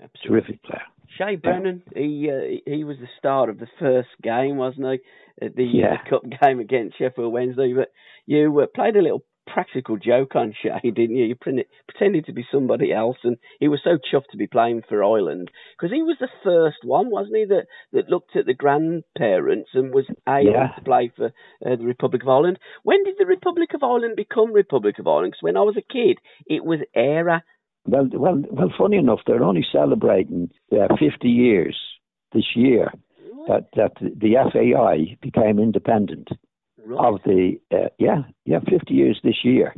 Absolutely. 0.03 0.29
Terrific 0.29 0.63
player. 0.63 0.83
Shay 1.17 1.37
Brennan, 1.37 1.83
he 1.95 2.31
uh, 2.31 2.71
he 2.71 2.85
was 2.85 2.99
the 2.99 3.09
star 3.19 3.49
of 3.49 3.59
the 3.59 3.69
first 3.79 4.09
game, 4.23 4.57
wasn't 4.57 4.87
he? 4.87 5.49
The, 5.49 5.65
yeah. 5.65 5.95
uh, 5.95 6.11
cup 6.11 6.23
game 6.43 6.61
against 6.61 6.99
Sheffield 6.99 7.33
Wednesday. 7.33 7.73
But 7.73 7.93
you 8.27 8.61
uh, 8.61 8.67
played 8.75 8.97
a 8.97 9.03
little 9.03 9.23
practical 9.47 9.97
joke 9.97 10.35
on 10.35 10.55
Shay, 10.63 10.91
didn't 10.91 11.17
you? 11.17 11.25
You 11.25 11.37
pretended 11.37 12.27
to 12.27 12.33
be 12.33 12.45
somebody 12.51 12.93
else, 12.93 13.17
and 13.25 13.37
he 13.61 13.69
was 13.69 13.81
so 13.83 13.99
chuffed 13.99 14.31
to 14.33 14.37
be 14.37 14.47
playing 14.47 14.83
for 14.89 15.03
Ireland 15.03 15.51
because 15.77 15.93
he 15.93 16.03
was 16.03 16.17
the 16.21 16.29
first 16.45 16.79
one, 16.83 17.11
wasn't 17.11 17.37
he, 17.37 17.45
that 17.47 17.67
that 17.93 18.09
looked 18.09 18.37
at 18.37 18.47
the 18.47 18.55
grandparents 18.55 19.71
and 19.75 19.95
was 19.95 20.07
able 20.29 20.53
yeah. 20.53 20.69
to 20.77 20.83
play 20.83 21.13
for 21.17 21.27
uh, 21.27 21.77
the 21.77 21.85
Republic 21.85 22.23
of 22.23 22.29
Ireland. 22.29 22.59
When 22.83 23.05
did 23.05 23.17
the 23.19 23.27
Republic 23.27 23.71
of 23.75 23.83
Ireland 23.83 24.17
become 24.17 24.53
Republic 24.53 24.99
of 24.99 25.07
Ireland? 25.07 25.33
Because 25.33 25.43
when 25.43 25.57
I 25.57 25.63
was 25.63 25.77
a 25.77 25.93
kid, 25.93 26.19
it 26.47 26.65
was 26.65 26.81
Eire 26.95 27.43
well, 27.87 28.09
well, 28.13 28.43
well. 28.51 28.73
Funny 28.77 28.97
enough, 28.97 29.21
they're 29.27 29.45
only 29.45 29.65
celebrating 29.71 30.51
uh, 30.73 30.89
50 30.99 31.29
years 31.29 31.79
this 32.33 32.57
year 32.57 32.91
that 33.47 33.69
that 33.77 33.93
the 34.01 34.35
FAI 34.53 35.17
became 35.23 35.59
independent 35.59 36.29
right. 36.87 37.05
of 37.05 37.21
the 37.25 37.59
uh, 37.73 37.89
yeah 37.99 38.23
yeah 38.45 38.61
50 38.61 38.95
years 38.95 39.21
this 39.23 39.45
year. 39.45 39.75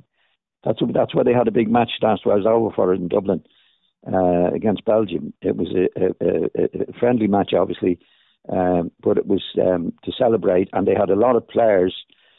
That's 0.65 0.81
that's 0.93 1.15
why 1.15 1.23
they 1.23 1.33
had 1.33 1.49
a 1.49 1.53
big 1.53 1.71
match 1.71 1.91
last. 2.03 2.23
I 2.25 2.35
was 2.35 2.47
over 2.47 2.75
for 2.75 2.93
it 2.93 3.01
in 3.01 3.09
Dublin 3.09 3.43
uh, 4.07 4.51
against 4.55 4.85
Belgium. 4.85 5.33
It 5.41 5.57
was 5.57 5.69
a, 5.75 6.25
a, 6.25 6.91
a 6.91 6.99
friendly 6.99 7.27
match, 7.27 7.53
obviously, 7.57 7.99
um, 8.49 8.91
but 9.01 9.19
it 9.19 9.27
was 9.27 9.43
um, 9.61 9.93
to 10.05 10.13
celebrate, 10.19 10.69
and 10.73 10.87
they 10.87 10.95
had 10.95 11.11
a 11.11 11.17
lot 11.17 11.37
of 11.37 11.49
players 11.49 11.95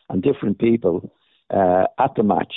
and 0.09 0.21
different 0.21 0.59
people 0.59 1.13
uh, 1.49 1.85
at 1.97 2.15
the 2.15 2.23
match. 2.23 2.53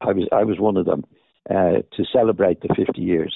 I 0.00 0.12
was 0.12 0.28
I 0.32 0.44
was 0.44 0.58
one 0.58 0.76
of 0.76 0.86
them 0.86 1.04
uh, 1.50 1.82
to 1.92 2.04
celebrate 2.12 2.60
the 2.60 2.74
50 2.74 3.00
years. 3.00 3.34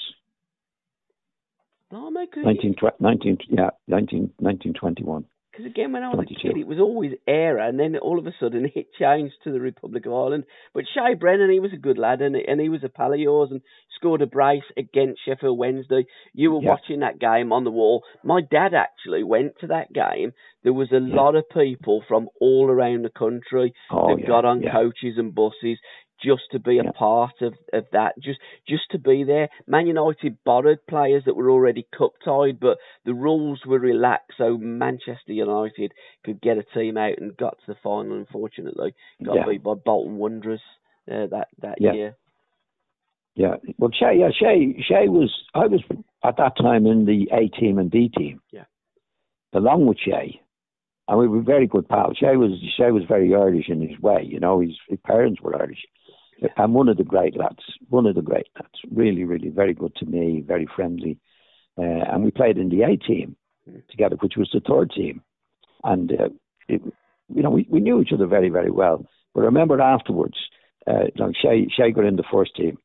Oh 1.91 2.09
my 2.09 2.25
goodness. 2.25 2.57
19, 2.63 2.75
19, 2.99 3.37
yeah, 3.49 3.69
19, 3.87 4.19
1921. 4.39 5.25
Because 5.53 5.67
again, 5.67 5.91
when 5.91 6.03
I 6.03 6.07
was 6.07 6.25
22. 6.25 6.33
a 6.33 6.41
kid, 6.41 6.59
it 6.59 6.67
was 6.67 6.79
always 6.79 7.11
Eire, 7.27 7.59
and 7.59 7.79
then 7.79 7.95
all 7.95 8.17
of 8.17 8.25
a 8.25 8.33
sudden 8.39 8.65
it 8.75 8.87
changed 8.99 9.35
to 9.43 9.51
the 9.51 9.59
Republic 9.59 10.05
of 10.07 10.13
Ireland. 10.13 10.45
But 10.73 10.85
Shay 10.91 11.13
Brennan, 11.13 11.51
he 11.51 11.59
was 11.59 11.73
a 11.73 11.77
good 11.77 11.99
lad, 11.99 12.21
and, 12.21 12.35
and 12.35 12.59
he 12.59 12.69
was 12.69 12.83
a 12.83 12.89
pal 12.89 13.13
of 13.13 13.19
yours, 13.19 13.49
and 13.51 13.61
scored 13.95 14.23
a 14.23 14.25
brace 14.25 14.63
against 14.75 15.21
Sheffield 15.23 15.57
Wednesday. 15.57 16.05
You 16.33 16.51
were 16.51 16.61
yeah. 16.61 16.69
watching 16.69 17.01
that 17.01 17.19
game 17.19 17.53
on 17.53 17.65
the 17.65 17.71
wall. 17.71 18.03
My 18.23 18.41
dad 18.41 18.73
actually 18.73 19.23
went 19.23 19.53
to 19.61 19.67
that 19.67 19.93
game. 19.93 20.33
There 20.63 20.73
was 20.73 20.91
a 20.91 20.99
yeah. 20.99 21.15
lot 21.15 21.35
of 21.35 21.43
people 21.53 22.03
from 22.07 22.29
all 22.41 22.69
around 22.69 23.03
the 23.03 23.09
country 23.09 23.73
oh, 23.91 24.07
that 24.07 24.21
yeah, 24.21 24.27
got 24.27 24.45
on 24.45 24.61
coaches 24.61 25.15
and 25.17 25.35
buses 25.35 25.77
just 26.21 26.43
to 26.51 26.59
be 26.59 26.79
a 26.79 26.91
part 26.91 27.33
of, 27.41 27.53
of 27.71 27.85
that, 27.91 28.13
just 28.21 28.39
just 28.67 28.83
to 28.91 28.99
be 28.99 29.23
there. 29.23 29.49
Man 29.67 29.87
United 29.87 30.37
borrowed 30.45 30.79
players 30.87 31.23
that 31.25 31.35
were 31.35 31.49
already 31.49 31.85
cup 31.97 32.13
tied, 32.23 32.59
but 32.59 32.77
the 33.05 33.13
rules 33.13 33.61
were 33.65 33.79
relaxed, 33.79 34.37
so 34.37 34.57
Manchester 34.57 35.33
United 35.33 35.93
could 36.23 36.41
get 36.41 36.57
a 36.57 36.63
team 36.73 36.97
out 36.97 37.17
and 37.17 37.35
got 37.37 37.57
to 37.59 37.73
the 37.73 37.75
final. 37.83 38.17
Unfortunately, 38.17 38.93
got 39.23 39.35
yeah. 39.35 39.45
beat 39.47 39.63
by 39.63 39.73
Bolton 39.73 40.17
Wanderers 40.17 40.61
uh, 41.11 41.27
that 41.27 41.47
that 41.61 41.75
yeah. 41.79 41.93
year. 41.93 42.15
Yeah, 43.35 43.55
well, 43.79 43.89
Shay, 43.91 44.19
yeah, 44.19 44.29
Shay, 44.29 44.83
Shay 44.87 45.09
was. 45.09 45.33
I 45.55 45.65
was 45.65 45.81
at 46.23 46.37
that 46.37 46.55
time 46.55 46.85
in 46.85 47.05
the 47.05 47.29
A 47.33 47.47
team 47.59 47.79
and 47.79 47.89
B 47.89 48.09
team. 48.15 48.41
Yeah. 48.51 48.65
Along 49.53 49.87
with 49.87 49.97
Shay, 49.99 50.39
and 51.07 51.19
we 51.19 51.27
were 51.27 51.41
very 51.41 51.67
good 51.67 51.87
pals. 51.89 52.17
Shay 52.19 52.35
was 52.37 52.51
Shay 52.77 52.91
was 52.91 53.03
very 53.07 53.33
Irish 53.33 53.69
in 53.69 53.81
his 53.81 53.99
way. 53.99 54.23
You 54.23 54.39
know, 54.39 54.59
his, 54.59 54.71
his 54.87 54.99
parents 55.05 55.41
were 55.41 55.59
Irish 55.59 55.79
and 56.57 56.73
one 56.73 56.89
of 56.89 56.97
the 56.97 57.03
great 57.03 57.37
lads, 57.37 57.63
one 57.89 58.05
of 58.05 58.15
the 58.15 58.21
great 58.21 58.47
lads, 58.55 58.79
really, 58.91 59.23
really 59.23 59.49
very 59.49 59.73
good 59.73 59.95
to 59.97 60.05
me, 60.05 60.43
very 60.45 60.67
friendly. 60.75 61.17
Uh, 61.77 62.03
and 62.11 62.23
we 62.23 62.31
played 62.31 62.57
in 62.57 62.69
the 62.69 62.83
A 62.83 62.97
team 62.97 63.35
together, 63.89 64.15
which 64.19 64.33
was 64.37 64.49
the 64.53 64.59
third 64.59 64.91
team. 64.91 65.21
And, 65.83 66.11
uh, 66.11 66.29
it, 66.67 66.81
you 67.33 67.41
know, 67.41 67.49
we, 67.49 67.67
we 67.69 67.79
knew 67.79 68.01
each 68.01 68.13
other 68.13 68.27
very, 68.27 68.49
very 68.49 68.71
well. 68.71 69.05
But 69.33 69.41
I 69.41 69.45
remember 69.45 69.81
afterwards, 69.81 70.37
uh, 70.85 71.05
like 71.17 71.35
Shay, 71.41 71.67
Shay 71.75 71.91
got 71.91 72.05
in 72.05 72.15
the 72.15 72.23
first 72.31 72.55
team, 72.55 72.77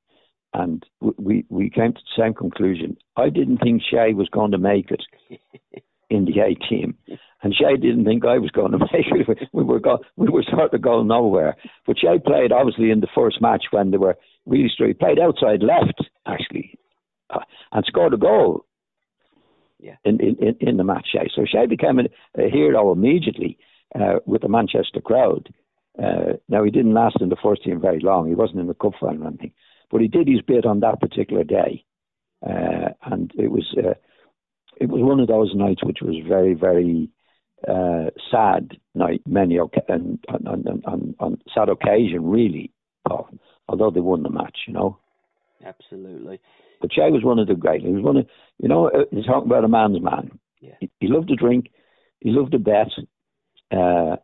and 0.55 0.85
we, 1.01 1.45
we 1.49 1.69
came 1.69 1.93
to 1.93 2.01
the 2.01 2.23
same 2.23 2.35
conclusion. 2.35 2.97
I 3.17 3.29
didn't 3.29 3.59
think 3.59 3.83
Shay 3.83 4.15
was 4.15 4.29
going 4.31 4.53
to 4.53 4.59
make 4.59 4.91
it 4.91 5.03
in 6.11 6.25
the 6.25 6.41
A 6.41 6.55
team. 6.69 6.97
And 7.43 7.55
Shay 7.55 7.77
didn't 7.77 8.05
think 8.05 8.25
I 8.25 8.39
was 8.39 8.51
going 8.51 8.73
to 8.73 8.79
make 8.79 9.07
it. 9.11 9.49
We 9.53 9.63
were 9.63 9.79
go, 9.79 9.99
we 10.17 10.29
were 10.29 10.43
sort 10.51 10.75
of 10.75 10.83
going 10.83 11.07
nowhere. 11.09 11.57
But 11.87 11.99
Shay 11.99 12.19
played 12.19 12.53
obviously 12.53 12.91
in 12.91 13.01
the 13.01 13.09
first 13.15 13.41
match 13.41 13.65
when 13.71 13.91
they 13.91 13.97
were 13.97 14.17
really 14.47 14.69
strong. 14.69 14.89
He 14.89 14.95
played 14.95 15.19
outside 15.19 15.63
left 15.63 16.03
actually, 16.27 16.79
uh, 17.31 17.41
and 17.73 17.85
scored 17.87 18.15
a 18.15 18.17
goal. 18.17 18.65
Yeah. 19.81 19.95
In, 20.05 20.19
in 20.21 20.57
in 20.61 20.77
the 20.77 20.85
match, 20.85 21.09
Shay. 21.13 21.29
So 21.35 21.45
Shay 21.47 21.67
became 21.67 22.01
a, 22.01 22.05
a 22.37 22.51
hero 22.51 22.91
immediately 22.91 23.59
uh, 23.95 24.19
with 24.27 24.43
the 24.43 24.49
Manchester 24.49 25.01
crowd. 25.01 25.49
Uh, 26.03 26.35
now 26.49 26.65
he 26.65 26.71
didn't 26.71 26.95
last 26.95 27.21
in 27.21 27.29
the 27.29 27.37
first 27.41 27.63
team 27.63 27.81
very 27.81 28.01
long. 28.01 28.27
He 28.27 28.35
wasn't 28.35 28.61
in 28.61 28.67
the 28.67 28.75
cup 28.75 28.95
final 29.01 29.23
or 29.23 29.29
anything, 29.29 29.53
but 29.91 30.01
he 30.01 30.09
did 30.09 30.27
his 30.27 30.43
bit 30.43 30.67
on 30.67 30.81
that 30.81 31.01
particular 31.01 31.45
day, 31.45 31.85
uh, 32.45 32.89
and 33.05 33.33
it 33.37 33.53
was 33.53 33.73
uh, 33.79 33.95
it 34.81 34.89
was 34.89 35.03
one 35.03 35.21
of 35.21 35.29
those 35.29 35.55
nights 35.55 35.85
which 35.85 35.99
was 36.03 36.17
very 36.27 36.55
very 36.55 37.11
uh, 37.67 38.11
sad 38.31 38.77
night, 38.95 39.23
many 39.27 39.59
and 39.89 40.25
on, 40.29 40.81
on, 40.85 41.15
on, 41.19 41.39
sad 41.53 41.69
occasion, 41.69 42.29
really. 42.29 42.73
Paul, 43.07 43.29
although 43.69 43.91
they 43.91 44.01
won 44.01 44.23
the 44.23 44.31
match, 44.31 44.59
you 44.67 44.75
know. 44.75 44.99
Absolutely. 45.65 46.41
But 46.81 46.93
Shay 46.93 47.11
was 47.11 47.25
one 47.25 47.39
of 47.39 47.49
the 47.49 47.55
great. 47.55 47.83
He 47.83 47.89
was 47.89 48.05
one 48.05 48.19
of, 48.19 48.27
you 48.59 48.69
know, 48.69 48.89
uh, 48.89 49.05
he's 49.11 49.27
talking 49.27 49.51
about 49.51 49.65
a 49.65 49.69
man's 49.69 50.01
man. 50.01 50.39
Yeah. 50.61 50.75
He, 50.81 50.91
he 51.01 51.09
loved 51.09 51.29
to 51.29 51.37
drink, 51.37 51.71
he 52.21 52.31
loved 52.31 52.53
to 52.53 52.59
bet, 52.59 52.89
uh, 53.73 54.17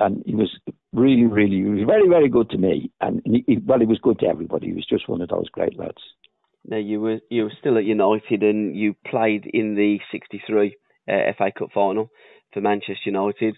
and 0.00 0.22
he 0.24 0.34
was 0.34 0.50
really, 0.92 1.26
really, 1.26 1.56
he 1.56 1.64
was 1.64 1.86
very, 1.86 2.08
very 2.08 2.28
good 2.28 2.50
to 2.50 2.58
me. 2.58 2.90
And 3.00 3.20
he, 3.24 3.44
he, 3.46 3.58
well, 3.64 3.78
he 3.78 3.86
was 3.86 3.98
good 4.02 4.18
to 4.20 4.26
everybody. 4.26 4.68
He 4.68 4.72
was 4.72 4.86
just 4.86 5.08
one 5.08 5.20
of 5.20 5.28
those 5.28 5.48
great 5.50 5.78
lads. 5.78 6.02
Now 6.64 6.78
you 6.78 7.00
were 7.00 7.20
you 7.30 7.44
were 7.44 7.52
still 7.58 7.78
at 7.78 7.84
United 7.84 8.42
and 8.42 8.76
you 8.76 8.94
played 9.06 9.46
in 9.46 9.74
the 9.74 9.98
'63 10.12 10.76
uh, 11.08 11.12
FA 11.36 11.50
Cup 11.56 11.70
final 11.72 12.10
for 12.52 12.60
Manchester 12.60 13.06
United. 13.06 13.56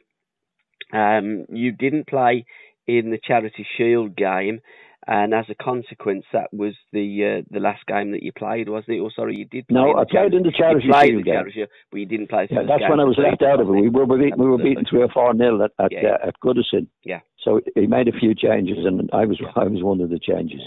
Um, 0.92 1.46
you 1.48 1.72
didn't 1.72 2.06
play 2.06 2.44
in 2.86 3.10
the 3.10 3.18
Charity 3.22 3.66
Shield 3.76 4.16
game, 4.16 4.60
and 5.06 5.34
as 5.34 5.46
a 5.48 5.54
consequence, 5.54 6.24
that 6.32 6.52
was 6.52 6.74
the 6.92 7.40
uh, 7.40 7.42
the 7.50 7.60
last 7.60 7.84
game 7.86 8.12
that 8.12 8.22
you 8.22 8.32
played, 8.32 8.68
wasn't 8.68 8.96
it? 8.96 9.00
Or 9.00 9.10
sorry, 9.14 9.36
you 9.36 9.46
did. 9.46 9.66
Play. 9.66 9.74
No, 9.74 9.96
I 9.96 10.04
played 10.08 10.34
in 10.34 10.42
the 10.42 10.52
Charity 10.56 10.86
Shield 10.86 11.24
the 11.24 11.30
Charity 11.30 11.66
but 11.90 11.98
you 11.98 12.06
didn't 12.06 12.28
play. 12.30 12.46
Yeah, 12.50 12.62
that's 12.68 12.88
when 12.88 13.00
I 13.00 13.04
was 13.04 13.18
left 13.18 13.42
out 13.42 13.60
of 13.60 13.68
it. 13.68 13.72
We 13.72 13.88
were 13.88 14.06
beaten, 14.06 14.38
we 14.38 14.46
were 14.46 14.58
beaten 14.58 14.84
three 14.88 15.02
or 15.02 15.08
four 15.08 15.34
nil 15.34 15.62
at 15.62 15.72
at, 15.78 15.90
yeah. 15.90 16.18
uh, 16.22 16.28
at 16.28 16.34
Goodison. 16.44 16.86
Yeah. 17.04 17.20
So 17.42 17.60
he 17.74 17.86
made 17.86 18.08
a 18.08 18.12
few 18.12 18.34
changes, 18.34 18.78
and 18.84 19.10
I 19.12 19.24
was 19.24 19.40
I 19.56 19.64
was 19.64 19.82
one 19.82 20.00
of 20.00 20.10
the 20.10 20.20
changes. 20.20 20.60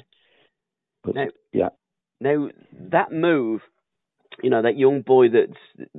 But 1.03 1.15
now, 1.15 1.27
yeah. 1.53 1.69
Now 2.25 2.49
that 2.91 3.11
move, 3.11 3.61
you 4.43 4.49
know, 4.49 4.63
that 4.63 4.77
young 4.77 5.01
boy 5.01 5.27
that's 5.29 5.89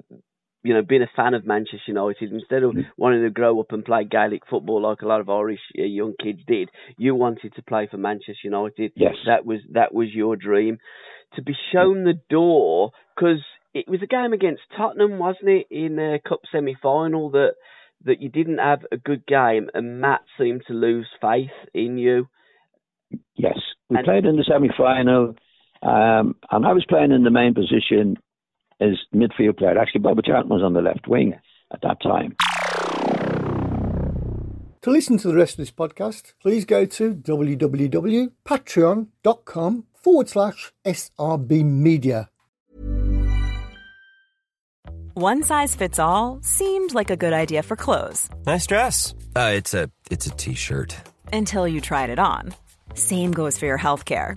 you 0.67 0.75
know, 0.75 0.83
been 0.83 1.03
a 1.03 1.11
fan 1.15 1.35
of 1.35 1.47
Manchester 1.47 1.79
United, 1.87 2.33
instead 2.33 2.65
of 2.65 2.73
mm. 2.73 2.85
wanting 2.97 3.23
to 3.23 3.31
grow 3.31 3.61
up 3.61 3.71
and 3.71 3.85
play 3.85 4.03
Gaelic 4.05 4.43
football 4.51 4.83
like 4.83 5.01
a 5.01 5.07
lot 5.07 5.21
of 5.21 5.29
Irish 5.31 5.61
uh, 5.79 5.85
young 5.85 6.15
kids 6.21 6.41
did, 6.45 6.71
you 6.99 7.15
wanted 7.15 7.55
to 7.55 7.63
play 7.63 7.87
for 7.89 7.99
Manchester 7.99 8.35
United. 8.43 8.91
Yes, 8.97 9.15
that 9.27 9.47
was 9.47 9.61
that 9.73 9.95
was 9.95 10.09
your 10.13 10.35
dream. 10.35 10.79
To 11.37 11.43
be 11.43 11.55
shown 11.73 12.03
the 12.03 12.21
door, 12.29 12.91
because 13.15 13.43
it 13.75 13.89
was 13.89 14.01
a 14.03 14.07
game 14.09 14.33
against 14.33 14.63
Tottenham, 14.77 15.21
wasn't 15.21 15.51
it, 15.51 15.67
in 15.71 16.01
a 16.01 16.19
cup 16.19 16.41
semi-final 16.51 17.31
that 17.31 17.55
that 18.05 18.21
you 18.21 18.29
didn't 18.29 18.59
have 18.59 18.81
a 18.91 18.97
good 18.97 19.25
game, 19.25 19.71
and 19.73 20.01
Matt 20.01 20.23
seemed 20.37 20.63
to 20.67 20.73
lose 20.73 21.07
faith 21.21 21.57
in 21.75 21.97
you. 21.97 22.29
Yes, 23.37 23.59
we 23.89 23.99
and, 23.99 24.05
played 24.05 24.25
in 24.25 24.37
the 24.37 24.45
semi-final, 24.51 25.37
um, 25.87 26.35
and 26.51 26.67
I 26.67 26.73
was 26.73 26.85
playing 26.89 27.13
in 27.13 27.23
the 27.23 27.31
main 27.31 27.55
position 27.55 28.17
as 28.81 28.99
midfield 29.15 29.59
player. 29.59 29.79
Actually, 29.79 30.01
Bobby 30.01 30.23
Charlton 30.25 30.51
was 30.51 30.63
on 30.63 30.73
the 30.73 30.83
left 30.83 31.07
wing 31.07 31.35
at 31.73 31.81
that 31.83 32.03
time. 32.03 32.35
To 34.83 34.91
listen 34.91 35.17
to 35.19 35.29
the 35.29 35.35
rest 35.35 35.53
of 35.55 35.59
this 35.59 35.71
podcast, 35.71 36.33
please 36.41 36.65
go 36.65 36.87
to 36.87 37.15
www.patreon.com 37.15 39.85
forward 39.95 40.29
slash 40.29 40.73
SRB 40.85 41.65
Media. 41.65 42.31
One 45.15 45.43
size 45.43 45.75
fits 45.75 45.99
all 45.99 46.39
seemed 46.43 46.95
like 46.95 47.11
a 47.11 47.17
good 47.17 47.33
idea 47.33 47.63
for 47.63 47.75
clothes. 47.75 48.29
Nice 48.45 48.67
dress. 48.67 49.15
Uh, 49.35 49.53
it's 49.55 49.73
a 49.75 49.91
it's 50.11 50.27
a 50.27 50.31
t-shirt. 50.31 50.95
Until 51.33 51.67
you 51.67 51.81
tried 51.81 52.11
it 52.11 52.19
on. 52.19 52.55
Same 52.95 53.33
goes 53.33 53.59
for 53.59 53.65
your 53.67 53.79
health 53.79 54.05
care. 54.05 54.37